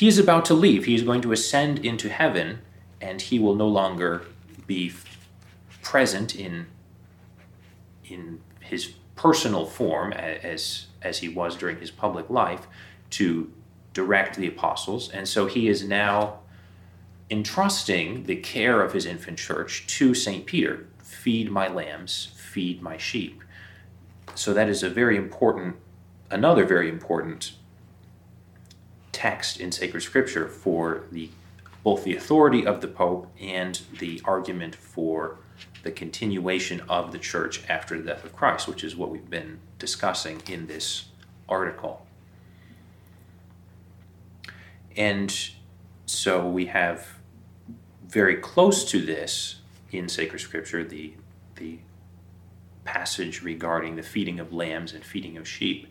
he 0.00 0.08
is 0.08 0.18
about 0.18 0.46
to 0.46 0.54
leave. 0.54 0.86
He 0.86 0.94
is 0.94 1.02
going 1.02 1.20
to 1.20 1.32
ascend 1.32 1.84
into 1.84 2.08
heaven, 2.08 2.60
and 3.02 3.20
he 3.20 3.38
will 3.38 3.54
no 3.54 3.68
longer 3.68 4.22
be 4.66 4.94
present 5.82 6.34
in, 6.34 6.68
in 8.06 8.40
his 8.60 8.94
personal 9.14 9.66
form 9.66 10.14
as, 10.14 10.86
as 11.02 11.18
he 11.18 11.28
was 11.28 11.54
during 11.54 11.80
his 11.80 11.90
public 11.90 12.30
life 12.30 12.66
to 13.10 13.52
direct 13.92 14.36
the 14.36 14.46
apostles. 14.46 15.10
And 15.10 15.28
so 15.28 15.44
he 15.44 15.68
is 15.68 15.86
now 15.86 16.38
entrusting 17.30 18.24
the 18.24 18.36
care 18.36 18.80
of 18.80 18.94
his 18.94 19.04
infant 19.04 19.36
church 19.36 19.86
to 19.98 20.14
St. 20.14 20.46
Peter 20.46 20.86
feed 21.02 21.50
my 21.50 21.68
lambs, 21.68 22.30
feed 22.36 22.80
my 22.80 22.96
sheep. 22.96 23.44
So 24.34 24.54
that 24.54 24.70
is 24.70 24.82
a 24.82 24.88
very 24.88 25.18
important, 25.18 25.76
another 26.30 26.64
very 26.64 26.88
important 26.88 27.52
text 29.20 29.60
in 29.60 29.70
sacred 29.70 30.00
scripture 30.00 30.48
for 30.48 31.02
the 31.12 31.28
both 31.84 32.04
the 32.04 32.16
authority 32.16 32.66
of 32.66 32.80
the 32.80 32.88
Pope 32.88 33.30
and 33.38 33.82
the 33.98 34.20
argument 34.24 34.74
for 34.74 35.36
the 35.82 35.90
continuation 35.90 36.80
of 36.88 37.12
the 37.12 37.18
church 37.18 37.62
after 37.68 37.98
the 37.98 38.04
death 38.04 38.24
of 38.24 38.34
Christ, 38.34 38.66
which 38.66 38.82
is 38.82 38.96
what 38.96 39.10
we've 39.10 39.28
been 39.28 39.58
discussing 39.78 40.40
in 40.48 40.66
this 40.66 41.06
article. 41.48 42.06
And 44.96 45.34
so 46.06 46.46
we 46.46 46.66
have 46.66 47.06
very 48.06 48.36
close 48.36 48.90
to 48.90 49.04
this 49.04 49.60
in 49.90 50.08
sacred 50.08 50.38
scripture 50.38 50.82
the 50.82 51.12
the 51.56 51.78
passage 52.86 53.42
regarding 53.42 53.96
the 53.96 54.02
feeding 54.02 54.40
of 54.40 54.50
lambs 54.50 54.94
and 54.94 55.04
feeding 55.04 55.36
of 55.36 55.46
sheep 55.46 55.86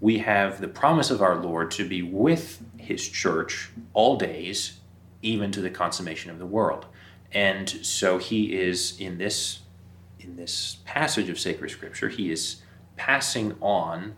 we 0.00 0.18
have 0.18 0.60
the 0.60 0.68
promise 0.68 1.10
of 1.10 1.22
our 1.22 1.36
lord 1.36 1.70
to 1.70 1.88
be 1.88 2.02
with 2.02 2.62
his 2.78 3.08
church 3.08 3.70
all 3.92 4.16
days 4.16 4.80
even 5.22 5.50
to 5.50 5.60
the 5.60 5.70
consummation 5.70 6.30
of 6.30 6.38
the 6.38 6.46
world 6.46 6.86
and 7.32 7.68
so 7.68 8.18
he 8.18 8.54
is 8.54 8.98
in 9.00 9.18
this 9.18 9.60
in 10.20 10.36
this 10.36 10.78
passage 10.84 11.28
of 11.28 11.38
sacred 11.38 11.70
scripture 11.70 12.08
he 12.08 12.30
is 12.30 12.62
passing 12.96 13.54
on 13.60 14.14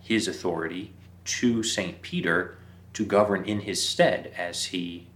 his 0.00 0.28
authority 0.28 0.92
to 1.24 1.62
St. 1.62 2.02
Peter 2.02 2.58
to 2.92 3.04
govern 3.04 3.44
in 3.44 3.60
his 3.60 3.86
stead 3.86 4.32
as 4.36 4.66
he 4.66 5.08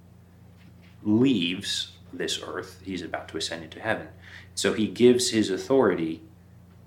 leaves 1.02 1.92
this 2.12 2.40
earth. 2.42 2.80
He's 2.84 3.02
about 3.02 3.28
to 3.28 3.36
ascend 3.36 3.64
into 3.64 3.80
heaven. 3.80 4.08
So 4.54 4.72
he 4.72 4.88
gives 4.88 5.30
his 5.30 5.50
authority 5.50 6.22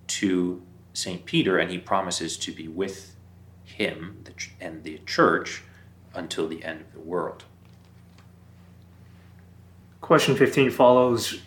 to 0.08 0.62
St. 0.94 1.26
Peter 1.26 1.58
and 1.58 1.72
he 1.72 1.78
promises 1.78 2.38
to 2.38 2.52
be 2.52 2.68
with 2.68 3.16
him 3.64 4.24
and 4.60 4.84
the 4.84 5.00
church 5.06 5.64
until 6.14 6.48
the 6.48 6.64
end 6.64 6.82
of 6.82 6.94
the 6.94 7.00
world. 7.00 7.46
Question 10.02 10.36
15 10.36 10.72
follows 10.72 11.42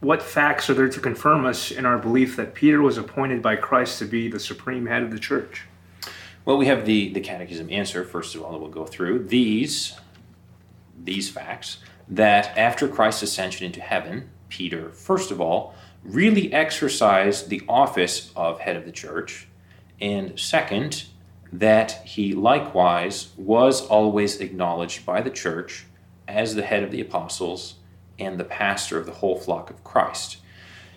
What 0.00 0.22
facts 0.22 0.68
are 0.68 0.74
there 0.74 0.88
to 0.88 1.00
confirm 1.00 1.44
us 1.44 1.70
in 1.70 1.86
our 1.86 1.98
belief 1.98 2.36
that 2.36 2.54
Peter 2.54 2.82
was 2.82 2.98
appointed 2.98 3.42
by 3.42 3.56
Christ 3.56 3.98
to 4.00 4.04
be 4.04 4.28
the 4.28 4.40
supreme 4.40 4.86
head 4.86 5.02
of 5.02 5.10
the 5.10 5.18
church? 5.18 5.66
Well, 6.44 6.56
we 6.56 6.66
have 6.66 6.84
the, 6.84 7.12
the 7.12 7.20
catechism 7.20 7.70
answer, 7.70 8.04
first 8.04 8.34
of 8.34 8.42
all, 8.42 8.52
that 8.52 8.58
we'll 8.58 8.70
go 8.70 8.84
through. 8.84 9.26
These, 9.26 9.94
these 11.00 11.30
facts 11.30 11.78
that 12.08 12.56
after 12.58 12.88
Christ's 12.88 13.22
ascension 13.22 13.64
into 13.64 13.80
heaven, 13.80 14.30
Peter, 14.48 14.90
first 14.90 15.30
of 15.30 15.40
all, 15.40 15.74
really 16.04 16.52
exercised 16.52 17.48
the 17.48 17.62
office 17.68 18.32
of 18.34 18.60
head 18.60 18.76
of 18.76 18.84
the 18.84 18.92
church, 18.92 19.48
and 20.00 20.38
second, 20.38 21.04
that 21.52 21.92
he 22.06 22.32
likewise 22.32 23.28
was 23.36 23.86
always 23.86 24.40
acknowledged 24.40 25.04
by 25.04 25.20
the 25.20 25.30
church 25.30 25.84
as 26.26 26.54
the 26.54 26.62
head 26.62 26.82
of 26.82 26.90
the 26.90 27.00
apostles 27.00 27.74
and 28.18 28.38
the 28.38 28.44
pastor 28.44 28.98
of 28.98 29.06
the 29.06 29.12
whole 29.12 29.38
flock 29.38 29.70
of 29.70 29.84
Christ. 29.84 30.38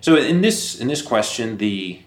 So 0.02 0.16
in 0.16 0.42
this 0.42 0.80
in 0.80 0.88
this 0.88 1.02
question, 1.02 1.58
the 1.58 2.02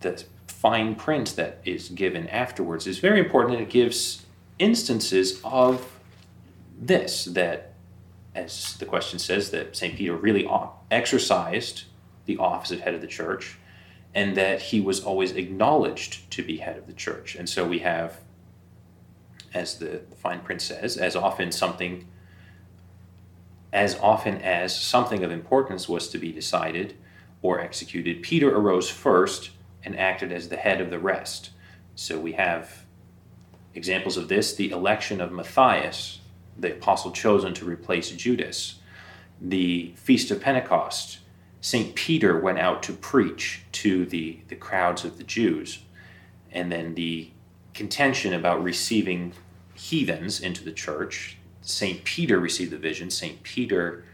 the 0.00 0.24
fine 0.46 0.94
print 0.94 1.36
that 1.36 1.58
is 1.64 1.88
given 1.88 2.28
afterwards 2.28 2.86
is 2.86 2.98
very 2.98 3.18
important 3.18 3.54
and 3.54 3.62
it 3.62 3.70
gives 3.70 4.26
instances 4.58 5.40
of 5.42 5.98
this 6.78 7.24
that 7.24 7.72
as 8.34 8.76
the 8.76 8.84
question 8.84 9.18
says 9.18 9.50
that 9.50 9.74
st 9.74 9.96
peter 9.96 10.14
really 10.14 10.46
exercised 10.90 11.84
the 12.36 12.42
office 12.42 12.70
of 12.70 12.80
head 12.80 12.94
of 12.94 13.00
the 13.00 13.06
church 13.06 13.58
and 14.14 14.36
that 14.36 14.60
he 14.60 14.80
was 14.80 15.00
always 15.00 15.32
acknowledged 15.32 16.30
to 16.30 16.42
be 16.42 16.56
head 16.58 16.76
of 16.76 16.86
the 16.86 16.92
church 16.92 17.34
and 17.34 17.48
so 17.48 17.66
we 17.66 17.80
have 17.80 18.20
as 19.52 19.78
the 19.78 20.00
fine 20.16 20.40
print 20.40 20.62
says 20.62 20.96
as 20.96 21.14
often 21.14 21.50
something 21.52 22.06
as 23.72 23.96
often 24.00 24.36
as 24.38 24.78
something 24.78 25.22
of 25.22 25.30
importance 25.30 25.88
was 25.88 26.08
to 26.08 26.18
be 26.18 26.32
decided 26.32 26.96
or 27.42 27.60
executed 27.60 28.22
peter 28.22 28.54
arose 28.54 28.90
first 28.90 29.50
and 29.84 29.98
acted 29.98 30.32
as 30.32 30.48
the 30.48 30.56
head 30.56 30.80
of 30.80 30.90
the 30.90 30.98
rest. 30.98 31.50
So 31.94 32.18
we 32.18 32.32
have 32.32 32.84
examples 33.74 34.16
of 34.16 34.28
this 34.28 34.54
the 34.54 34.70
election 34.70 35.20
of 35.20 35.32
Matthias, 35.32 36.20
the 36.58 36.72
apostle 36.72 37.10
chosen 37.12 37.54
to 37.54 37.64
replace 37.64 38.10
Judas, 38.10 38.80
the 39.40 39.92
Feast 39.96 40.30
of 40.30 40.40
Pentecost. 40.40 41.18
St. 41.60 41.94
Peter 41.94 42.38
went 42.38 42.58
out 42.58 42.82
to 42.84 42.92
preach 42.92 43.62
to 43.72 44.06
the, 44.06 44.38
the 44.48 44.56
crowds 44.56 45.04
of 45.04 45.18
the 45.18 45.24
Jews. 45.24 45.80
And 46.50 46.72
then 46.72 46.94
the 46.94 47.30
contention 47.74 48.32
about 48.32 48.62
receiving 48.62 49.32
heathens 49.74 50.40
into 50.40 50.64
the 50.64 50.72
church. 50.72 51.36
St. 51.62 52.02
Peter 52.04 52.38
received 52.38 52.72
the 52.72 52.78
vision. 52.78 53.10
St. 53.10 53.42
Peter 53.42 54.04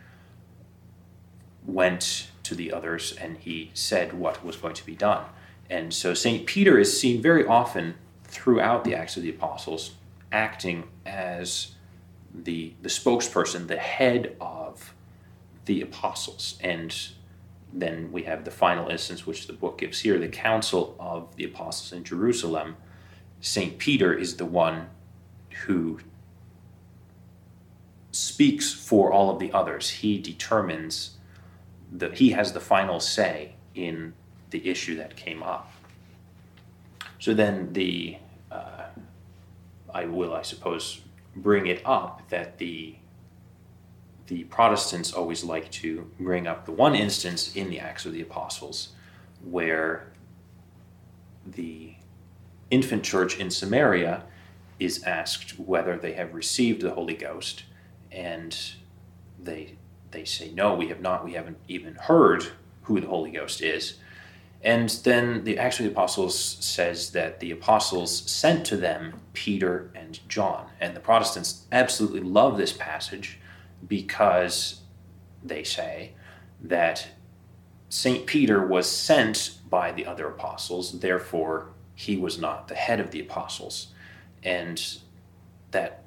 went 1.64 2.30
to 2.42 2.54
the 2.54 2.72
others 2.72 3.12
and 3.20 3.38
he 3.38 3.70
said 3.74 4.12
what 4.12 4.44
was 4.44 4.56
going 4.56 4.74
to 4.74 4.86
be 4.86 4.94
done. 4.94 5.24
And 5.68 5.92
so 5.92 6.14
St. 6.14 6.46
Peter 6.46 6.78
is 6.78 6.98
seen 6.98 7.20
very 7.20 7.44
often 7.44 7.94
throughout 8.24 8.84
the 8.84 8.94
Acts 8.94 9.16
of 9.16 9.22
the 9.22 9.30
Apostles 9.30 9.94
acting 10.30 10.84
as 11.04 11.72
the, 12.34 12.74
the 12.82 12.88
spokesperson, 12.88 13.66
the 13.66 13.76
head 13.76 14.36
of 14.40 14.94
the 15.64 15.80
apostles. 15.80 16.58
And 16.60 16.96
then 17.72 18.10
we 18.12 18.22
have 18.22 18.44
the 18.44 18.50
final 18.50 18.88
instance, 18.88 19.26
which 19.26 19.46
the 19.46 19.52
book 19.52 19.78
gives 19.78 20.00
here 20.00 20.18
the 20.18 20.28
Council 20.28 20.96
of 20.98 21.34
the 21.36 21.44
Apostles 21.44 21.92
in 21.92 22.04
Jerusalem. 22.04 22.76
St. 23.40 23.78
Peter 23.78 24.14
is 24.14 24.36
the 24.36 24.46
one 24.46 24.88
who 25.66 25.98
speaks 28.12 28.72
for 28.72 29.12
all 29.12 29.30
of 29.30 29.38
the 29.38 29.52
others. 29.52 29.90
He 29.90 30.18
determines 30.18 31.16
that 31.92 32.14
he 32.14 32.30
has 32.30 32.52
the 32.52 32.60
final 32.60 32.98
say 32.98 33.54
in 33.74 34.14
the 34.50 34.68
issue 34.68 34.96
that 34.96 35.16
came 35.16 35.42
up. 35.42 35.72
So 37.18 37.34
then 37.34 37.72
the, 37.72 38.16
uh, 38.50 38.86
I 39.92 40.06
will, 40.06 40.34
I 40.34 40.42
suppose, 40.42 41.02
bring 41.34 41.66
it 41.66 41.82
up 41.84 42.22
that 42.30 42.58
the 42.58 42.96
the 44.26 44.44
Protestants 44.44 45.12
always 45.12 45.44
like 45.44 45.70
to 45.70 46.10
bring 46.18 46.46
up 46.46 46.66
the 46.66 46.72
one 46.72 46.94
instance 46.94 47.54
in 47.54 47.70
the 47.70 47.78
Acts 47.78 48.06
of 48.06 48.12
the 48.12 48.22
Apostles 48.22 48.90
where 49.44 50.12
the 51.46 51.94
infant 52.70 53.04
church 53.04 53.38
in 53.38 53.50
Samaria 53.50 54.24
is 54.78 55.02
asked 55.04 55.58
whether 55.58 55.96
they 55.96 56.12
have 56.14 56.34
received 56.34 56.82
the 56.82 56.90
Holy 56.90 57.14
Ghost, 57.14 57.64
and 58.10 58.56
they 59.38 59.76
they 60.10 60.24
say 60.24 60.50
no, 60.52 60.74
we 60.74 60.88
have 60.88 61.00
not. 61.00 61.24
We 61.24 61.32
haven't 61.32 61.58
even 61.68 61.94
heard 61.94 62.46
who 62.82 63.00
the 63.00 63.08
Holy 63.08 63.30
Ghost 63.30 63.60
is. 63.60 63.98
And 64.62 64.88
then 64.88 65.44
the 65.44 65.58
Acts 65.58 65.78
of 65.78 65.84
the 65.84 65.92
Apostles 65.92 66.38
says 66.38 67.12
that 67.12 67.40
the 67.40 67.50
apostles 67.50 68.28
sent 68.30 68.64
to 68.66 68.76
them 68.76 69.20
Peter 69.32 69.90
and 69.94 70.18
John. 70.28 70.68
And 70.80 70.96
the 70.96 71.00
Protestants 71.00 71.66
absolutely 71.70 72.20
love 72.20 72.56
this 72.56 72.72
passage 72.72 73.38
because 73.86 74.80
they 75.42 75.64
say 75.64 76.12
that 76.62 77.08
St. 77.88 78.26
Peter 78.26 78.66
was 78.66 78.90
sent 78.90 79.58
by 79.68 79.92
the 79.92 80.06
other 80.06 80.28
apostles, 80.28 81.00
therefore, 81.00 81.68
he 81.94 82.16
was 82.16 82.38
not 82.38 82.68
the 82.68 82.74
head 82.74 83.00
of 83.00 83.10
the 83.10 83.20
apostles. 83.20 83.88
And 84.42 84.82
that 85.70 86.04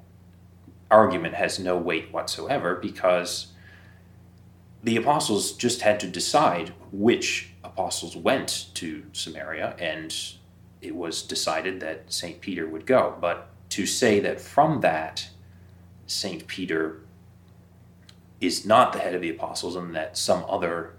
argument 0.90 1.34
has 1.34 1.58
no 1.58 1.76
weight 1.76 2.12
whatsoever 2.12 2.74
because 2.76 3.48
the 4.82 4.96
apostles 4.96 5.52
just 5.52 5.82
had 5.82 6.00
to 6.00 6.06
decide 6.06 6.72
which 6.90 7.50
apostles 7.62 8.16
went 8.16 8.66
to 8.74 9.04
Samaria, 9.12 9.76
and 9.78 10.14
it 10.80 10.96
was 10.96 11.22
decided 11.22 11.80
that 11.80 12.12
St. 12.12 12.40
Peter 12.40 12.66
would 12.66 12.86
go. 12.86 13.16
But 13.20 13.48
to 13.70 13.86
say 13.86 14.20
that 14.20 14.40
from 14.40 14.80
that, 14.80 15.28
St. 16.06 16.46
Peter 16.46 17.02
is 18.40 18.64
not 18.64 18.92
the 18.92 18.98
head 18.98 19.14
of 19.14 19.20
the 19.20 19.30
apostles 19.30 19.76
and 19.76 19.94
that 19.94 20.16
some 20.16 20.44
other 20.48 20.94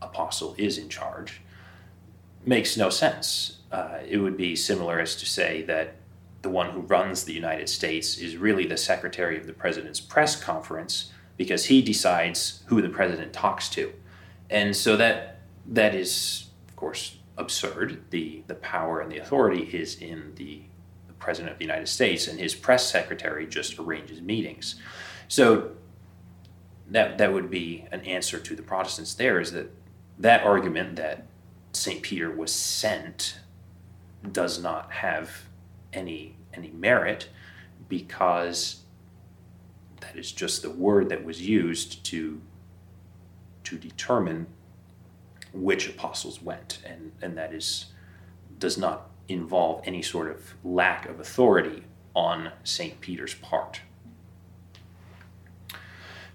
apostle 0.00 0.54
is 0.56 0.78
in 0.78 0.88
charge 0.88 1.40
makes 2.44 2.76
no 2.76 2.90
sense. 2.90 3.58
Uh, 3.72 3.98
it 4.08 4.18
would 4.18 4.36
be 4.36 4.54
similar 4.54 5.00
as 5.00 5.16
to 5.16 5.26
say 5.26 5.62
that 5.62 5.96
the 6.42 6.48
one 6.48 6.70
who 6.70 6.80
runs 6.82 7.24
the 7.24 7.32
United 7.32 7.68
States 7.68 8.18
is 8.18 8.36
really 8.36 8.66
the 8.66 8.76
secretary 8.76 9.36
of 9.36 9.46
the 9.46 9.52
president's 9.52 10.00
press 10.00 10.40
conference 10.40 11.12
because 11.36 11.66
he 11.66 11.82
decides 11.82 12.62
who 12.66 12.80
the 12.80 12.88
president 12.88 13.32
talks 13.32 13.68
to. 13.70 13.92
And 14.48 14.76
so 14.76 14.96
that 14.96 15.40
that 15.66 15.94
is, 15.94 16.50
of 16.68 16.76
course, 16.76 17.16
absurd. 17.36 18.04
The, 18.10 18.42
the 18.46 18.54
power 18.54 19.00
and 19.00 19.10
the 19.10 19.18
authority 19.18 19.62
is 19.62 19.96
in 19.96 20.32
the, 20.36 20.62
the 21.08 21.12
President 21.14 21.52
of 21.52 21.58
the 21.58 21.64
United 21.64 21.88
States, 21.88 22.28
and 22.28 22.38
his 22.38 22.54
press 22.54 22.88
secretary 22.88 23.46
just 23.46 23.78
arranges 23.78 24.20
meetings. 24.20 24.76
So 25.28 25.72
that, 26.90 27.18
that 27.18 27.32
would 27.32 27.50
be 27.50 27.86
an 27.90 28.00
answer 28.02 28.38
to 28.38 28.54
the 28.54 28.62
Protestants 28.62 29.14
there 29.14 29.40
is 29.40 29.52
that 29.52 29.70
that 30.18 30.44
argument 30.44 30.96
that 30.96 31.26
St. 31.72 32.00
Peter 32.02 32.30
was 32.30 32.52
sent 32.52 33.38
does 34.32 34.62
not 34.62 34.90
have 34.92 35.30
any, 35.92 36.36
any 36.54 36.70
merit 36.70 37.28
because 37.88 38.82
that 40.00 40.16
is 40.16 40.32
just 40.32 40.62
the 40.62 40.70
word 40.70 41.08
that 41.08 41.24
was 41.24 41.42
used 41.42 42.04
to 42.06 42.40
to 43.64 43.76
determine 43.76 44.46
which 45.52 45.88
apostles 45.88 46.40
went, 46.40 46.78
and, 46.86 47.10
and 47.20 47.36
that 47.36 47.52
is 47.52 47.86
does 48.58 48.78
not 48.78 49.10
involve 49.28 49.82
any 49.84 50.02
sort 50.02 50.30
of 50.30 50.54
lack 50.64 51.06
of 51.08 51.18
authority 51.18 51.82
on 52.14 52.52
St. 52.64 53.00
Peter's 53.00 53.34
part. 53.34 53.80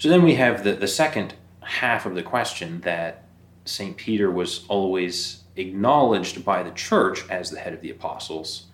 So 0.01 0.10
then 0.10 0.24
we 0.24 0.34
have 0.34 0.63
the, 0.63 0.74
the 0.74 0.88
second 0.88 1.36
half 1.60 2.08
of 2.08 2.15
the 2.15 2.24
question 2.24 2.81
that 2.81 3.24
St. 3.65 3.96
Peter 3.96 4.31
was 4.31 4.65
always 4.67 5.43
acknowledged 5.55 6.43
by 6.43 6.63
the 6.63 6.72
church 6.72 7.29
as 7.29 7.51
the 7.51 7.60
head 7.60 7.72
of 7.72 7.81
the 7.81 7.91
apostles 7.91 8.65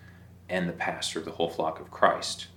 and 0.48 0.70
the 0.70 0.74
pastor 0.74 1.20
of 1.20 1.26
the 1.26 1.32
whole 1.32 1.50
flock 1.50 1.82
of 1.82 1.92
Christ. 1.92 2.48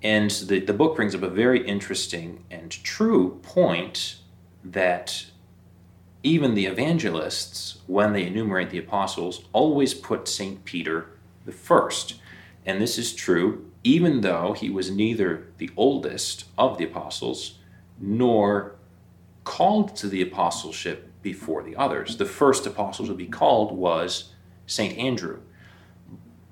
And 0.00 0.30
the, 0.30 0.60
the 0.60 0.72
book 0.72 0.94
brings 0.94 1.12
up 1.12 1.24
a 1.24 1.28
very 1.28 1.66
interesting 1.66 2.44
and 2.52 2.70
true 2.70 3.40
point 3.42 4.18
that 4.62 5.26
even 6.22 6.54
the 6.54 6.66
evangelists, 6.66 7.80
when 7.88 8.12
they 8.12 8.24
enumerate 8.24 8.70
the 8.70 8.78
apostles, 8.78 9.42
always 9.52 9.92
put 9.92 10.28
St. 10.28 10.64
Peter 10.64 11.10
the 11.46 11.50
first. 11.50 12.20
And 12.64 12.80
this 12.80 12.96
is 12.96 13.12
true 13.12 13.68
even 13.82 14.20
though 14.20 14.52
he 14.52 14.70
was 14.70 14.90
neither 14.90 15.48
the 15.58 15.70
oldest 15.76 16.44
of 16.56 16.78
the 16.78 16.84
apostles 16.84 17.57
nor 18.00 18.76
called 19.44 19.96
to 19.96 20.08
the 20.08 20.22
apostleship 20.22 21.10
before 21.22 21.62
the 21.62 21.76
others. 21.76 22.16
The 22.16 22.24
first 22.24 22.66
apostle 22.66 23.06
to 23.06 23.14
be 23.14 23.26
called 23.26 23.72
was 23.72 24.32
St. 24.66 24.96
Andrew. 24.98 25.40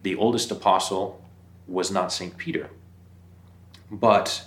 The 0.02 0.16
oldest 0.16 0.50
apostle 0.50 1.22
was 1.66 1.90
not 1.90 2.12
St. 2.12 2.36
Peter. 2.36 2.70
But 3.90 4.46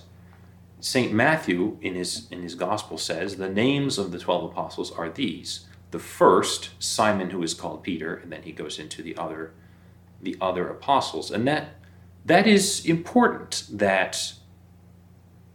St. 0.79 1.13
Matthew, 1.13 1.77
in 1.81 1.95
his, 1.95 2.27
in 2.31 2.41
his 2.41 2.55
gospel, 2.55 2.97
says 2.97 3.35
the 3.35 3.49
names 3.49 3.97
of 3.97 4.11
the 4.11 4.19
12 4.19 4.51
apostles 4.51 4.91
are 4.91 5.09
these. 5.09 5.65
The 5.91 5.99
first, 5.99 6.71
Simon, 6.79 7.31
who 7.31 7.43
is 7.43 7.53
called 7.53 7.83
Peter, 7.83 8.15
and 8.15 8.31
then 8.31 8.43
he 8.43 8.51
goes 8.51 8.79
into 8.79 9.01
the 9.01 9.17
other, 9.17 9.51
the 10.21 10.37
other 10.39 10.67
apostles. 10.67 11.31
And 11.31 11.47
that, 11.47 11.75
that 12.25 12.47
is 12.47 12.85
important 12.85 13.65
that 13.71 14.33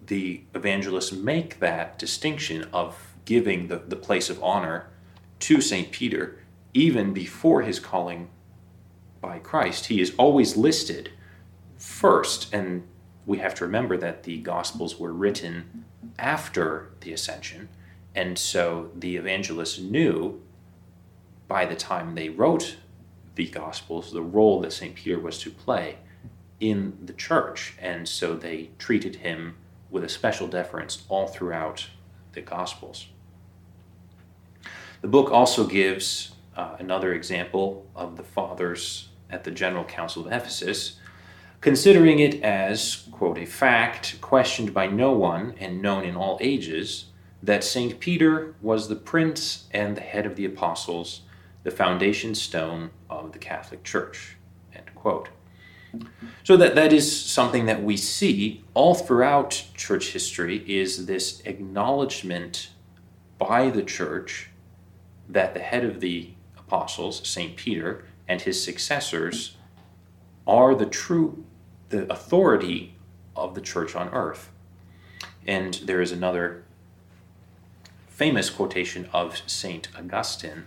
the 0.06 0.42
evangelists 0.54 1.12
make 1.12 1.60
that 1.60 1.98
distinction 1.98 2.68
of 2.72 3.14
giving 3.24 3.68
the, 3.68 3.78
the 3.78 3.96
place 3.96 4.28
of 4.28 4.42
honor 4.42 4.86
to 5.40 5.60
St. 5.60 5.90
Peter 5.90 6.38
even 6.72 7.12
before 7.12 7.62
his 7.62 7.78
calling 7.78 8.28
by 9.20 9.38
Christ. 9.38 9.86
He 9.86 10.00
is 10.00 10.14
always 10.18 10.56
listed 10.56 11.10
first, 11.78 12.52
and 12.52 12.86
we 13.26 13.38
have 13.38 13.54
to 13.56 13.64
remember 13.64 13.96
that 13.96 14.24
the 14.24 14.38
Gospels 14.38 14.98
were 14.98 15.12
written 15.12 15.84
after 16.18 16.90
the 17.00 17.12
ascension, 17.12 17.68
and 18.14 18.38
so 18.38 18.90
the 18.94 19.16
evangelists 19.16 19.78
knew 19.78 20.42
by 21.48 21.64
the 21.64 21.76
time 21.76 22.14
they 22.14 22.28
wrote 22.28 22.76
the 23.34 23.46
Gospels 23.46 24.12
the 24.12 24.22
role 24.22 24.60
that 24.60 24.72
St. 24.72 24.94
Peter 24.94 25.18
was 25.18 25.38
to 25.40 25.50
play 25.50 25.98
in 26.60 26.96
the 27.04 27.12
church, 27.12 27.74
and 27.80 28.08
so 28.08 28.34
they 28.34 28.70
treated 28.78 29.16
him 29.16 29.56
with 29.94 30.04
a 30.04 30.08
special 30.08 30.46
deference 30.46 31.04
all 31.08 31.26
throughout 31.26 31.88
the 32.32 32.42
Gospels. 32.42 33.06
The 35.00 35.08
book 35.08 35.30
also 35.30 35.66
gives 35.66 36.32
uh, 36.56 36.76
another 36.78 37.14
example 37.14 37.86
of 37.96 38.16
the 38.16 38.24
fathers 38.24 39.08
at 39.30 39.44
the 39.44 39.50
General 39.50 39.84
Council 39.84 40.26
of 40.26 40.32
Ephesus 40.32 40.98
considering 41.64 42.18
it 42.18 42.42
as, 42.42 43.08
quote, 43.10 43.38
a 43.38 43.46
fact 43.46 44.20
questioned 44.20 44.74
by 44.74 44.86
no 44.86 45.12
one 45.12 45.54
and 45.58 45.80
known 45.80 46.04
in 46.04 46.14
all 46.14 46.36
ages, 46.42 47.06
that 47.42 47.64
St. 47.64 47.98
Peter 47.98 48.54
was 48.60 48.88
the 48.88 48.94
prince 48.94 49.64
and 49.70 49.96
the 49.96 50.02
head 50.02 50.26
of 50.26 50.36
the 50.36 50.44
apostles, 50.44 51.22
the 51.62 51.70
foundation 51.70 52.34
stone 52.34 52.90
of 53.08 53.32
the 53.32 53.38
Catholic 53.38 53.82
Church, 53.82 54.36
end 54.74 54.90
quote. 54.94 55.30
So 56.42 56.56
that, 56.56 56.74
that 56.74 56.92
is 56.92 57.24
something 57.24 57.66
that 57.66 57.82
we 57.82 57.96
see 57.96 58.62
all 58.74 58.94
throughout 58.94 59.64
church 59.74 60.12
history 60.12 60.58
is 60.66 61.06
this 61.06 61.40
acknowledgement 61.44 62.70
by 63.38 63.70
the 63.70 63.82
church 63.82 64.50
that 65.28 65.54
the 65.54 65.60
head 65.60 65.84
of 65.84 66.00
the 66.00 66.30
apostles, 66.58 67.26
St. 67.26 67.56
Peter, 67.56 68.04
and 68.28 68.42
his 68.42 68.62
successors 68.62 69.56
are 70.46 70.74
the 70.74 70.86
true 70.86 71.44
the 71.90 72.10
authority 72.12 72.94
of 73.36 73.54
the 73.54 73.60
church 73.60 73.94
on 73.94 74.08
earth. 74.08 74.50
And 75.46 75.74
there 75.84 76.00
is 76.00 76.12
another 76.12 76.64
famous 78.08 78.50
quotation 78.50 79.08
of 79.12 79.40
St. 79.46 79.88
Augustine 79.96 80.64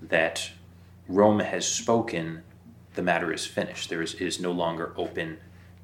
that 0.00 0.50
Rome 1.08 1.40
has 1.40 1.66
spoken, 1.66 2.42
the 2.94 3.02
matter 3.02 3.32
is 3.32 3.46
finished. 3.46 3.90
There 3.90 4.02
is, 4.02 4.14
is 4.14 4.40
no 4.40 4.52
longer 4.52 4.92
open 4.96 5.38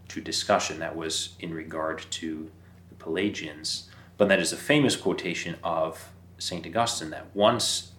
to 0.09 0.21
discussion. 0.21 0.79
That 0.79 0.97
was 0.97 1.37
in 1.41 1.53
regard 1.53 2.05
to 2.11 2.51
the 2.89 2.95
Pelagians. 2.95 3.89
But 4.17 4.29
that 4.29 4.41
is 4.41 4.53
a 4.53 4.57
famous 4.57 4.97
quotation 4.97 5.57
of 5.63 6.11
St. 6.39 6.67
Augustine 6.67 7.11
that 7.11 7.27
once 7.35 7.93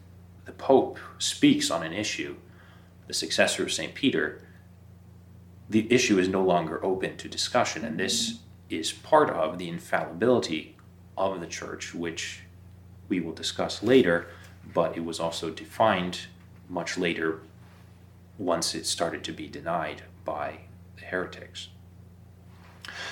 the 0.46 0.52
Pope 0.52 0.98
speaks 1.20 1.70
on 1.70 1.84
an 1.84 1.94
issue, 1.94 2.36
the 3.08 3.14
successor 3.14 3.64
of 3.64 3.72
St. 3.72 3.94
Peter, 3.94 4.42
the 5.70 5.92
issue 5.92 6.20
is 6.20 6.28
no 6.28 6.44
longer 6.44 6.84
open 6.84 7.18
to 7.18 7.28
discussion. 7.28 7.86
And 7.86 8.00
this 8.00 8.40
is 8.70 8.92
part 8.92 9.30
of 9.30 9.58
the 9.58 9.70
infallibility 9.70 10.76
of 11.18 11.40
the 11.40 11.48
church, 11.48 11.94
which 11.94 12.42
we 13.10 13.20
will 13.20 13.34
discuss 13.34 13.84
later, 13.84 14.28
but 14.74 14.96
it 14.96 15.04
was 15.04 15.20
also 15.20 15.50
defined 15.50 16.22
much 16.70 16.98
later 16.98 17.42
once 18.42 18.76
it 18.76 18.86
started 18.86 19.24
to 19.24 19.32
be 19.32 19.48
denied 19.48 20.04
by 20.26 20.60
the 20.98 21.06
heretics. 21.06 21.70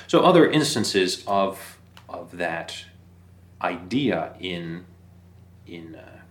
So, 0.07 0.21
other 0.21 0.49
instances 0.49 1.23
of, 1.27 1.77
of 2.07 2.37
that 2.37 2.85
idea 3.61 4.33
in, 4.39 4.85
in, 5.67 5.95
uh, 5.95 6.21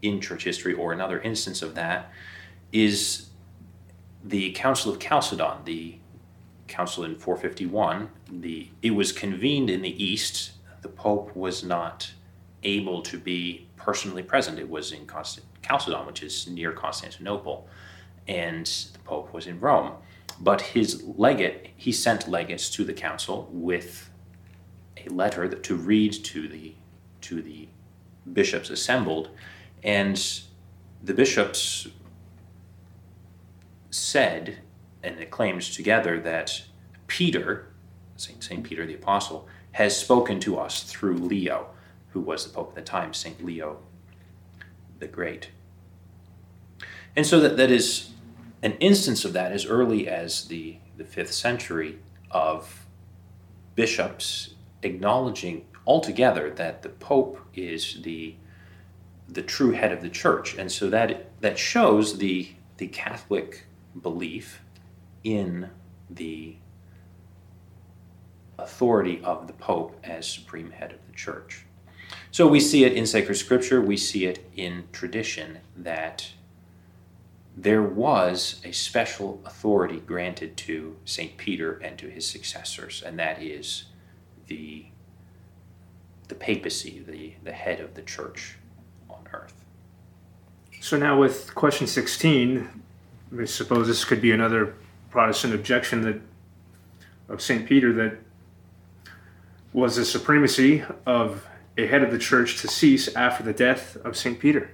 in 0.00 0.20
church 0.20 0.44
history, 0.44 0.74
or 0.74 0.92
another 0.92 1.20
instance 1.20 1.62
of 1.62 1.74
that, 1.74 2.12
is 2.72 3.30
the 4.24 4.52
Council 4.52 4.92
of 4.92 5.00
Chalcedon, 5.00 5.64
the 5.64 5.96
council 6.68 7.04
in 7.04 7.16
451, 7.16 8.08
the 8.30 8.68
it 8.80 8.92
was 8.92 9.12
convened 9.12 9.68
in 9.68 9.82
the 9.82 10.02
east. 10.02 10.52
The 10.82 10.88
Pope 10.88 11.34
was 11.36 11.62
not 11.62 12.12
able 12.62 13.02
to 13.02 13.18
be 13.18 13.68
personally 13.76 14.22
present. 14.22 14.58
It 14.58 14.68
was 14.68 14.92
in 14.92 15.06
Const- 15.06 15.40
Chalcedon, 15.62 16.06
which 16.06 16.22
is 16.22 16.46
near 16.46 16.72
Constantinople, 16.72 17.68
and 18.28 18.66
the 18.66 18.98
Pope 19.00 19.32
was 19.32 19.46
in 19.46 19.60
Rome. 19.60 19.94
But 20.40 20.60
his 20.60 21.02
legate, 21.04 21.70
he 21.76 21.92
sent 21.92 22.28
legates 22.28 22.70
to 22.70 22.84
the 22.84 22.92
council 22.92 23.48
with 23.52 24.10
a 24.96 25.08
letter 25.10 25.48
that, 25.48 25.62
to 25.64 25.76
read 25.76 26.12
to 26.12 26.48
the 26.48 26.74
to 27.22 27.42
the 27.42 27.68
bishops 28.32 28.70
assembled, 28.70 29.30
and 29.82 30.42
the 31.02 31.12
bishops 31.12 31.88
said 33.90 34.58
and 35.02 35.18
it 35.18 35.30
claims 35.30 35.74
together 35.74 36.20
that 36.20 36.62
Peter, 37.06 37.68
St. 38.16 38.42
St. 38.42 38.62
Peter 38.62 38.86
the 38.86 38.94
Apostle, 38.94 39.48
has 39.72 39.96
spoken 39.96 40.40
to 40.40 40.58
us 40.58 40.82
through 40.82 41.16
Leo, 41.16 41.70
who 42.12 42.20
was 42.20 42.44
the 42.44 42.52
Pope 42.52 42.70
at 42.70 42.74
the 42.74 42.82
time, 42.82 43.14
St. 43.14 43.44
Leo 43.44 43.78
the 44.98 45.08
Great. 45.08 45.48
And 47.16 47.26
so 47.26 47.40
that, 47.40 47.56
that 47.56 47.70
is 47.70 48.10
an 48.62 48.72
instance 48.72 49.24
of 49.24 49.32
that 49.32 49.52
as 49.52 49.66
early 49.66 50.06
as 50.06 50.44
the, 50.44 50.76
the 50.96 51.04
fifth 51.04 51.32
century 51.32 51.98
of 52.30 52.86
bishops 53.74 54.54
acknowledging 54.82 55.64
altogether 55.86 56.50
that 56.50 56.82
the 56.82 56.88
Pope 56.88 57.40
is 57.54 58.02
the 58.02 58.34
the 59.28 59.42
true 59.42 59.70
head 59.70 59.92
of 59.92 60.02
the 60.02 60.08
church. 60.08 60.56
And 60.56 60.70
so 60.70 60.90
that 60.90 61.30
that 61.40 61.58
shows 61.58 62.18
the 62.18 62.50
the 62.76 62.88
Catholic 62.88 63.66
belief 64.00 64.60
in 65.24 65.70
the 66.08 66.56
authority 68.58 69.20
of 69.24 69.46
the 69.46 69.52
Pope 69.54 69.98
as 70.04 70.28
supreme 70.28 70.70
head 70.70 70.92
of 70.92 70.98
the 71.06 71.12
church. 71.12 71.64
So 72.32 72.46
we 72.46 72.60
see 72.60 72.84
it 72.84 72.92
in 72.92 73.06
sacred 73.06 73.34
scripture, 73.34 73.80
we 73.80 73.96
see 73.96 74.26
it 74.26 74.48
in 74.56 74.84
tradition 74.92 75.58
that 75.76 76.32
there 77.56 77.82
was 77.82 78.60
a 78.64 78.72
special 78.72 79.40
authority 79.44 80.00
granted 80.00 80.56
to 80.56 80.96
St. 81.04 81.36
Peter 81.36 81.78
and 81.78 81.98
to 81.98 82.08
his 82.08 82.26
successors, 82.26 83.02
and 83.04 83.18
that 83.18 83.42
is 83.42 83.86
the, 84.46 84.86
the 86.28 86.34
papacy, 86.34 87.04
the, 87.06 87.34
the 87.42 87.52
head 87.52 87.80
of 87.80 87.94
the 87.94 88.02
church 88.02 88.56
on 89.08 89.26
earth. 89.32 89.64
So 90.80 90.96
now 90.96 91.18
with 91.18 91.54
question 91.54 91.86
16, 91.86 92.82
I 93.38 93.44
suppose 93.44 93.88
this 93.88 94.04
could 94.04 94.22
be 94.22 94.32
another 94.32 94.74
Protestant 95.10 95.54
objection 95.54 96.02
that 96.02 96.20
of 97.28 97.40
St. 97.40 97.66
Peter 97.66 97.92
that 97.92 98.18
was 99.72 99.96
the 99.96 100.04
supremacy 100.04 100.82
of 101.06 101.46
a 101.80 101.86
head 101.86 102.02
of 102.02 102.10
the 102.10 102.18
church 102.18 102.60
to 102.60 102.68
cease 102.68 103.14
after 103.14 103.42
the 103.42 103.52
death 103.52 103.96
of 104.04 104.16
St. 104.16 104.38
Peter? 104.38 104.70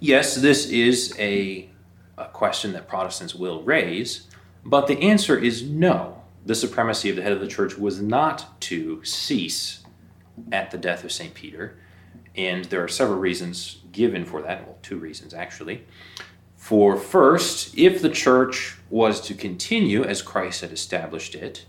Yes, 0.00 0.36
this 0.36 0.68
is 0.68 1.14
a, 1.18 1.68
a 2.16 2.26
question 2.26 2.72
that 2.72 2.88
Protestants 2.88 3.34
will 3.34 3.62
raise, 3.62 4.28
but 4.64 4.86
the 4.86 5.00
answer 5.02 5.38
is 5.38 5.62
no. 5.62 6.22
The 6.44 6.54
supremacy 6.54 7.10
of 7.10 7.16
the 7.16 7.22
head 7.22 7.32
of 7.32 7.40
the 7.40 7.48
church 7.48 7.76
was 7.76 8.00
not 8.00 8.60
to 8.62 9.04
cease 9.04 9.84
at 10.52 10.70
the 10.70 10.78
death 10.78 11.02
of 11.02 11.12
St. 11.12 11.34
Peter, 11.34 11.78
and 12.36 12.66
there 12.66 12.84
are 12.84 12.88
several 12.88 13.18
reasons 13.18 13.78
given 13.90 14.24
for 14.24 14.42
that. 14.42 14.66
Well, 14.66 14.78
two 14.82 14.98
reasons 14.98 15.34
actually. 15.34 15.84
For 16.56 16.96
first, 16.96 17.76
if 17.76 18.02
the 18.02 18.10
church 18.10 18.76
was 18.90 19.20
to 19.22 19.34
continue 19.34 20.04
as 20.04 20.20
Christ 20.20 20.60
had 20.60 20.72
established 20.72 21.34
it, 21.34 21.64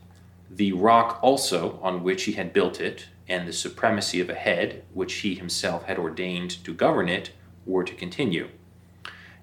the 0.49 0.73
rock 0.73 1.19
also 1.21 1.79
on 1.81 2.03
which 2.03 2.23
he 2.23 2.33
had 2.33 2.53
built 2.53 2.81
it, 2.81 3.05
and 3.27 3.47
the 3.47 3.53
supremacy 3.53 4.19
of 4.19 4.29
a 4.29 4.35
head 4.35 4.83
which 4.93 5.15
he 5.15 5.35
himself 5.35 5.85
had 5.85 5.99
ordained 5.99 6.63
to 6.63 6.73
govern 6.73 7.09
it, 7.09 7.31
were 7.65 7.83
to 7.83 7.93
continue. 7.93 8.47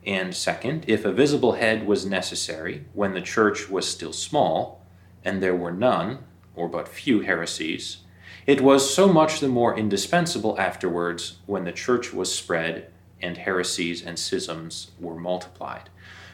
And 0.06 0.34
second, 0.34 0.84
if 0.86 1.04
a 1.04 1.12
visible 1.12 1.52
head 1.52 1.86
was 1.86 2.06
necessary 2.06 2.84
when 2.92 3.14
the 3.14 3.20
church 3.20 3.68
was 3.68 3.88
still 3.88 4.12
small, 4.12 4.84
and 5.24 5.42
there 5.42 5.56
were 5.56 5.72
none, 5.72 6.18
or 6.54 6.68
but 6.68 6.88
few 6.88 7.20
heresies, 7.20 7.98
it 8.46 8.60
was 8.60 8.94
so 8.94 9.10
much 9.10 9.40
the 9.40 9.48
more 9.48 9.76
indispensable 9.76 10.58
afterwards 10.58 11.38
when 11.46 11.64
the 11.64 11.72
church 11.72 12.12
was 12.12 12.34
spread 12.34 12.90
and 13.22 13.38
heresies 13.38 14.04
and 14.04 14.18
schisms 14.18 14.90
were 15.00 15.14
multiplied. 15.14 15.88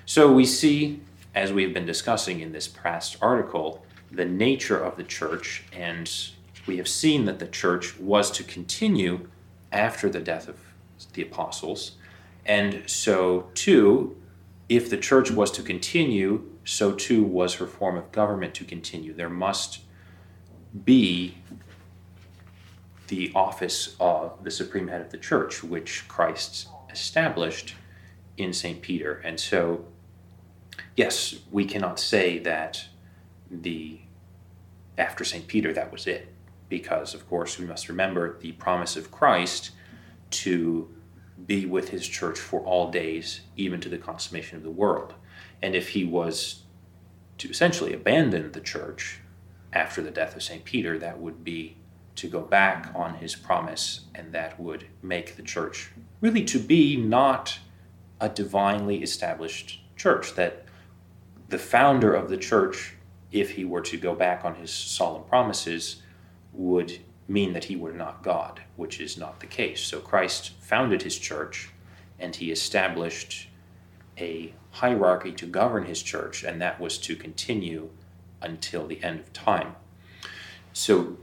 So 0.07 0.33
we 0.33 0.45
see, 0.45 1.01
as 1.37 1.53
we 1.53 1.63
have 1.63 1.73
been 1.73 1.87
discussing 1.87 2.41
in 2.41 2.51
this 2.51 2.67
past 2.67 3.17
article, 3.23 3.85
the 4.11 4.25
nature 4.25 4.83
of 4.83 4.97
the 4.97 5.05
church, 5.05 5.63
and 5.73 6.11
we 6.71 6.77
have 6.77 6.87
seen 6.87 7.25
that 7.25 7.41
the 7.41 7.49
church 7.49 7.99
was 7.99 8.31
to 8.31 8.45
continue 8.45 9.29
after 9.73 10.09
the 10.09 10.21
death 10.21 10.47
of 10.47 10.57
the 11.15 11.23
apostles. 11.23 11.97
And 12.47 12.89
so, 12.89 13.51
too, 13.55 14.17
if 14.69 14.89
the 14.89 14.97
church 14.97 15.33
was 15.33 15.51
to 15.51 15.65
continue, 15.65 16.49
so 16.65 16.93
too 16.93 17.25
was 17.25 17.55
her 17.55 17.67
form 17.67 17.97
of 17.97 18.13
government 18.13 18.55
to 18.55 18.65
continue. 18.65 19.13
There 19.13 19.29
must 19.29 19.81
be 20.85 21.39
the 23.09 23.33
office 23.35 23.97
of 23.99 24.45
the 24.45 24.51
supreme 24.53 24.87
head 24.87 25.01
of 25.01 25.11
the 25.11 25.19
church, 25.19 25.65
which 25.65 26.07
Christ 26.07 26.69
established 26.89 27.75
in 28.37 28.53
St. 28.53 28.81
Peter. 28.81 29.21
And 29.25 29.41
so, 29.41 29.87
yes, 30.95 31.41
we 31.51 31.65
cannot 31.65 31.99
say 31.99 32.39
that 32.39 32.85
the 33.51 33.99
after 34.97 35.25
St. 35.25 35.49
Peter 35.49 35.73
that 35.73 35.91
was 35.91 36.07
it, 36.07 36.30
because 36.71 37.13
of 37.13 37.29
course 37.29 37.59
we 37.59 37.67
must 37.67 37.91
remember 37.91 38.39
the 38.39 38.53
promise 38.53 38.97
of 38.97 39.11
Christ 39.11 39.73
to 40.31 40.89
be 41.47 41.67
with 41.67 41.91
his 41.91 42.07
church 42.07 42.39
for 42.39 42.61
all 42.61 42.91
days, 42.91 43.43
even 43.57 43.81
to 43.81 43.89
the 43.89 43.99
consummation 43.99 44.57
of 44.57 44.63
the 44.63 44.71
world. 44.71 45.15
And 45.61 45.75
if 45.75 45.91
he 45.91 46.05
was 46.05 46.63
to 47.39 47.51
essentially 47.51 47.93
abandon 47.93 48.53
the 48.53 48.61
church 48.61 49.21
after 49.73 50.03
the 50.03 50.11
death 50.11 50.37
of 50.37 50.43
St. 50.43 50.65
Peter, 50.65 50.99
that 50.99 51.19
would 51.19 51.45
be 51.45 51.77
to 52.17 52.29
go 52.29 52.41
back 52.41 52.93
on 52.95 53.15
his 53.15 53.35
promise, 53.35 54.03
and 54.15 54.33
that 54.33 54.61
would 54.61 54.87
make 55.03 55.37
the 55.37 55.43
church 55.43 55.91
really 56.21 56.45
to 56.45 56.59
be 56.59 56.97
not 56.97 57.59
a 58.21 58.29
divinely 58.29 59.03
established 59.03 59.81
church. 59.97 60.35
That 60.35 60.65
the 61.49 61.59
founder 61.59 62.13
of 62.15 62.29
the 62.29 62.37
church, 62.37 62.95
if 63.33 63.53
he 63.53 63.65
were 63.65 63.81
to 63.83 63.97
go 63.97 64.15
back 64.15 64.45
on 64.45 64.57
his 64.57 64.71
solemn 64.71 65.25
promises, 65.25 66.03
would 66.53 66.99
mean 67.29 67.53
that 67.53 67.65
he 67.65 67.77
were 67.77 67.93
not 67.93 68.23
God, 68.23 68.61
which 68.77 69.01
is 69.01 69.17
not 69.17 69.41
the 69.41 69.47
case. 69.47 69.81
So 69.83 70.01
Christ 70.01 70.51
founded 70.61 71.03
his 71.03 71.19
church 71.19 71.71
and 72.19 72.37
he 72.37 72.51
established 72.51 73.49
a 74.19 74.53
hierarchy 74.73 75.33
to 75.33 75.47
govern 75.47 75.87
his 75.87 76.03
church, 76.03 76.45
and 76.45 76.61
that 76.61 76.79
was 76.79 76.99
to 76.99 77.17
continue 77.17 77.89
until 78.43 78.87
the 78.87 79.03
end 79.03 79.21
of 79.21 79.33
time. 79.33 79.75
So 80.73 81.17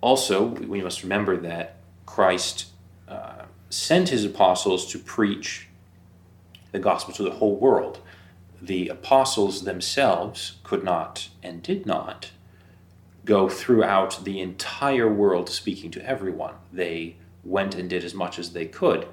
also, 0.00 0.44
we 0.46 0.82
must 0.82 1.02
remember 1.02 1.36
that 1.36 1.76
Christ 2.06 2.66
uh, 3.08 3.44
sent 3.70 4.08
his 4.08 4.24
apostles 4.24 4.90
to 4.92 4.98
preach 4.98 5.68
the 6.72 6.78
gospel 6.78 7.14
to 7.14 7.22
the 7.22 7.30
whole 7.30 7.56
world. 7.56 8.00
The 8.60 8.88
apostles 8.88 9.62
themselves 9.62 10.56
could 10.64 10.82
not 10.82 11.28
and 11.42 11.62
did 11.62 11.86
not 11.86 12.30
go 13.24 13.48
throughout 13.48 14.24
the 14.24 14.40
entire 14.40 15.12
world 15.12 15.48
speaking 15.48 15.90
to 15.92 16.06
everyone. 16.06 16.54
They 16.72 17.16
went 17.44 17.74
and 17.74 17.88
did 17.88 18.04
as 18.04 18.14
much 18.14 18.38
as 18.38 18.52
they 18.52 18.66
could. 18.66 19.06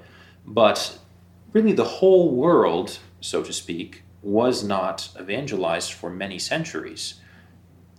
But 0.46 0.98
really, 1.52 1.72
the 1.72 1.84
whole 1.84 2.34
world, 2.34 2.98
so 3.20 3.42
to 3.42 3.52
speak, 3.52 4.02
was 4.22 4.62
not 4.62 5.08
evangelized 5.18 5.92
for 5.92 6.10
many 6.10 6.38
centuries 6.38 7.20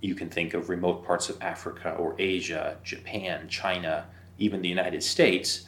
you 0.01 0.15
can 0.15 0.29
think 0.29 0.53
of 0.53 0.69
remote 0.69 1.05
parts 1.05 1.29
of 1.29 1.41
Africa 1.41 1.91
or 1.91 2.15
Asia, 2.17 2.77
Japan, 2.83 3.47
China, 3.47 4.07
even 4.39 4.61
the 4.61 4.69
United 4.69 5.03
States, 5.03 5.65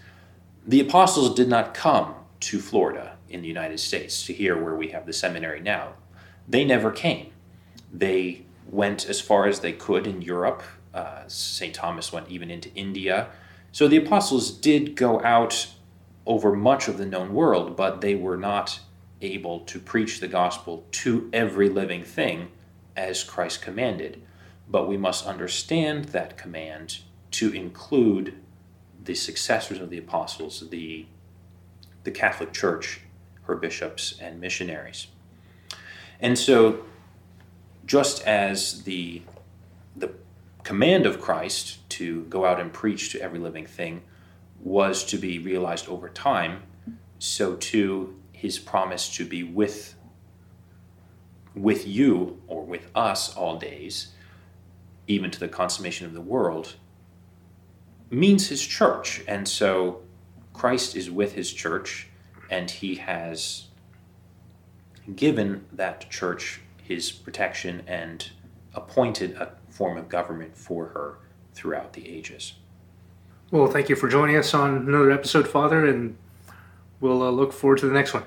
the 0.66 0.80
apostles 0.80 1.36
did 1.36 1.48
not 1.48 1.74
come 1.74 2.16
to 2.40 2.60
Florida 2.60 3.18
in 3.30 3.42
the 3.42 3.48
United 3.48 3.80
States 3.80 4.26
to 4.26 4.34
hear 4.34 4.62
where 4.62 4.76
we 4.76 4.88
have 4.90 5.06
the 5.06 5.14
seminary 5.14 5.62
now. 5.62 5.94
They 6.48 6.66
never 6.66 6.92
came. 6.92 7.32
They 7.94 8.46
went 8.70 9.08
as 9.08 9.20
far 9.22 9.48
as 9.48 9.60
they 9.60 9.74
could 9.74 10.08
in 10.08 10.22
Europe. 10.22 10.64
Uh, 10.94 11.24
St. 11.28 11.74
Thomas 11.74 12.12
went 12.12 12.30
even 12.30 12.52
into 12.52 12.74
India. 12.76 13.30
So 13.72 13.88
the 13.88 13.98
apostles 13.98 14.52
did 14.52 14.96
go 14.96 15.22
out 15.24 15.68
over 16.26 16.56
much 16.56 16.88
of 16.88 16.98
the 16.98 17.06
known 17.06 17.34
world, 17.34 17.76
but 17.76 18.02
they 18.02 18.16
were 18.16 18.38
not 18.38 18.80
able 19.22 19.62
to 19.62 19.80
preach 19.80 20.20
the 20.20 20.28
gospel 20.28 20.86
to 20.92 21.30
every 21.34 21.70
living 21.70 22.04
thing 22.04 22.50
as 22.96 23.24
Christ 23.24 23.62
commanded. 23.62 24.22
But 24.70 24.88
we 24.88 24.98
must 24.98 25.26
understand 25.26 26.06
that 26.06 26.38
command 26.38 27.00
to 27.32 27.52
include 27.52 28.36
the 29.04 29.16
successors 29.16 29.80
of 29.80 29.90
the 29.90 29.98
apostles, 29.98 30.70
the, 30.70 31.06
the 32.04 32.12
Catholic 32.12 32.54
Church, 32.54 33.02
her 33.44 33.56
bishops, 33.56 34.16
and 34.22 34.40
missionaries. 34.40 35.08
And 36.20 36.38
so, 36.38 36.86
just 37.86 38.24
as 38.24 38.84
the, 38.84 39.22
the 39.96 40.12
command 40.64 41.06
of 41.06 41.20
Christ 41.20 41.88
to 41.92 42.24
go 42.24 42.46
out 42.46 42.60
and 42.60 42.72
preach 42.72 43.12
to 43.12 43.22
every 43.22 43.40
living 43.40 43.66
thing 43.66 44.04
was 44.60 45.04
to 45.06 45.18
be 45.18 45.40
realized 45.40 45.90
over 45.90 46.10
time, 46.10 46.64
so 47.20 47.56
too 47.56 48.18
his 48.32 48.60
promise 48.60 49.14
to 49.16 49.26
be 49.26 49.44
with 49.44 49.96
with 51.56 51.88
you 51.88 52.42
or 52.48 52.64
with 52.64 52.90
us 52.96 53.36
all 53.36 53.58
days, 53.58 54.14
even 55.08 55.30
to 55.30 55.40
the 55.40 55.48
consummation 55.48 56.08
of 56.08 56.14
the 56.14 56.22
world, 56.22 56.76
means 58.10 58.48
his 58.48 58.66
church. 58.66 59.22
And 59.28 59.48
so 59.48 60.02
Christ 60.54 60.96
is 60.96 61.12
with 61.12 61.34
his 61.34 61.54
church, 61.54 62.08
and 62.50 62.70
he 62.70 62.96
has 62.96 63.68
given 65.16 65.66
that 65.72 66.10
church 66.10 66.62
his 66.84 67.12
protection 67.12 67.82
and 67.88 68.30
appointed 68.76 69.34
a 69.36 69.54
form 69.70 69.98
of 69.98 70.10
government 70.10 70.56
for 70.56 70.88
her 70.88 71.18
throughout 71.54 71.94
the 71.94 72.08
ages. 72.08 72.54
Well, 73.50 73.68
thank 73.68 73.90
you 73.90 73.96
for 73.96 74.08
joining 74.08 74.36
us 74.36 74.54
on 74.54 74.76
another 74.88 75.12
episode, 75.12 75.48
Father, 75.48 75.86
and 75.86 76.18
we'll 77.00 77.24
uh, 77.24 77.32
look 77.32 77.54
forward 77.54 77.80
to 77.80 77.88
the 77.88 77.94
next 77.94 78.14
one 78.14 78.24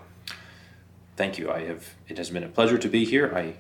thank 1.17 1.39
you. 1.39 1.51
I 1.51 1.65
have. 1.65 1.95
It 2.09 2.19
has 2.19 2.31
been 2.31 2.45
a 2.45 2.49
pleasure 2.49 2.79
to 2.79 2.89
be 2.89 3.05
here. 3.05 3.35
I 3.35 3.55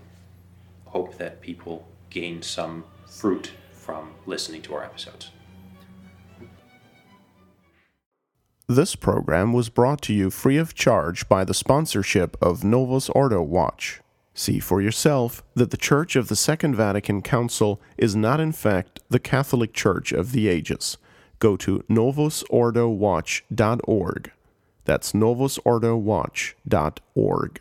hope 0.85 1.17
that 1.19 1.41
people 1.41 1.89
gain 2.11 2.43
some 2.43 2.85
fruit 3.09 3.53
from 3.73 4.13
listening 4.27 4.63
to 4.63 4.75
our 4.75 4.85
episodes. 4.85 5.31
This 8.69 8.97
program 8.97 9.53
was 9.53 9.69
brought 9.69 10.03
to 10.03 10.13
you 10.13 10.29
free 10.31 10.57
of 10.57 10.75
charge 10.75 11.29
by 11.29 11.45
the 11.45 11.55
sponsorship 11.55 12.37
of 12.43 12.65
Novus 12.65 13.09
Ordo 13.11 13.41
Watch. 13.43 14.01
See 14.38 14.59
for 14.59 14.83
yourself 14.83 15.42
that 15.55 15.70
the 15.70 15.79
Church 15.79 16.14
of 16.14 16.29
the 16.29 16.37
Second 16.37 16.77
Vatican 16.77 17.22
Council 17.22 17.81
is 17.96 18.14
not, 18.14 18.38
in 18.38 18.53
fact, 18.53 19.01
the 19.09 19.18
Catholic 19.18 19.72
Church 19.72 20.12
of 20.12 20.33
the 20.33 20.46
ages. 20.46 20.99
Go 21.38 21.57
to 21.57 21.83
novusordowatch.org. 21.88 24.33
That's 24.85 25.12
novusordowatch.org. 25.12 27.61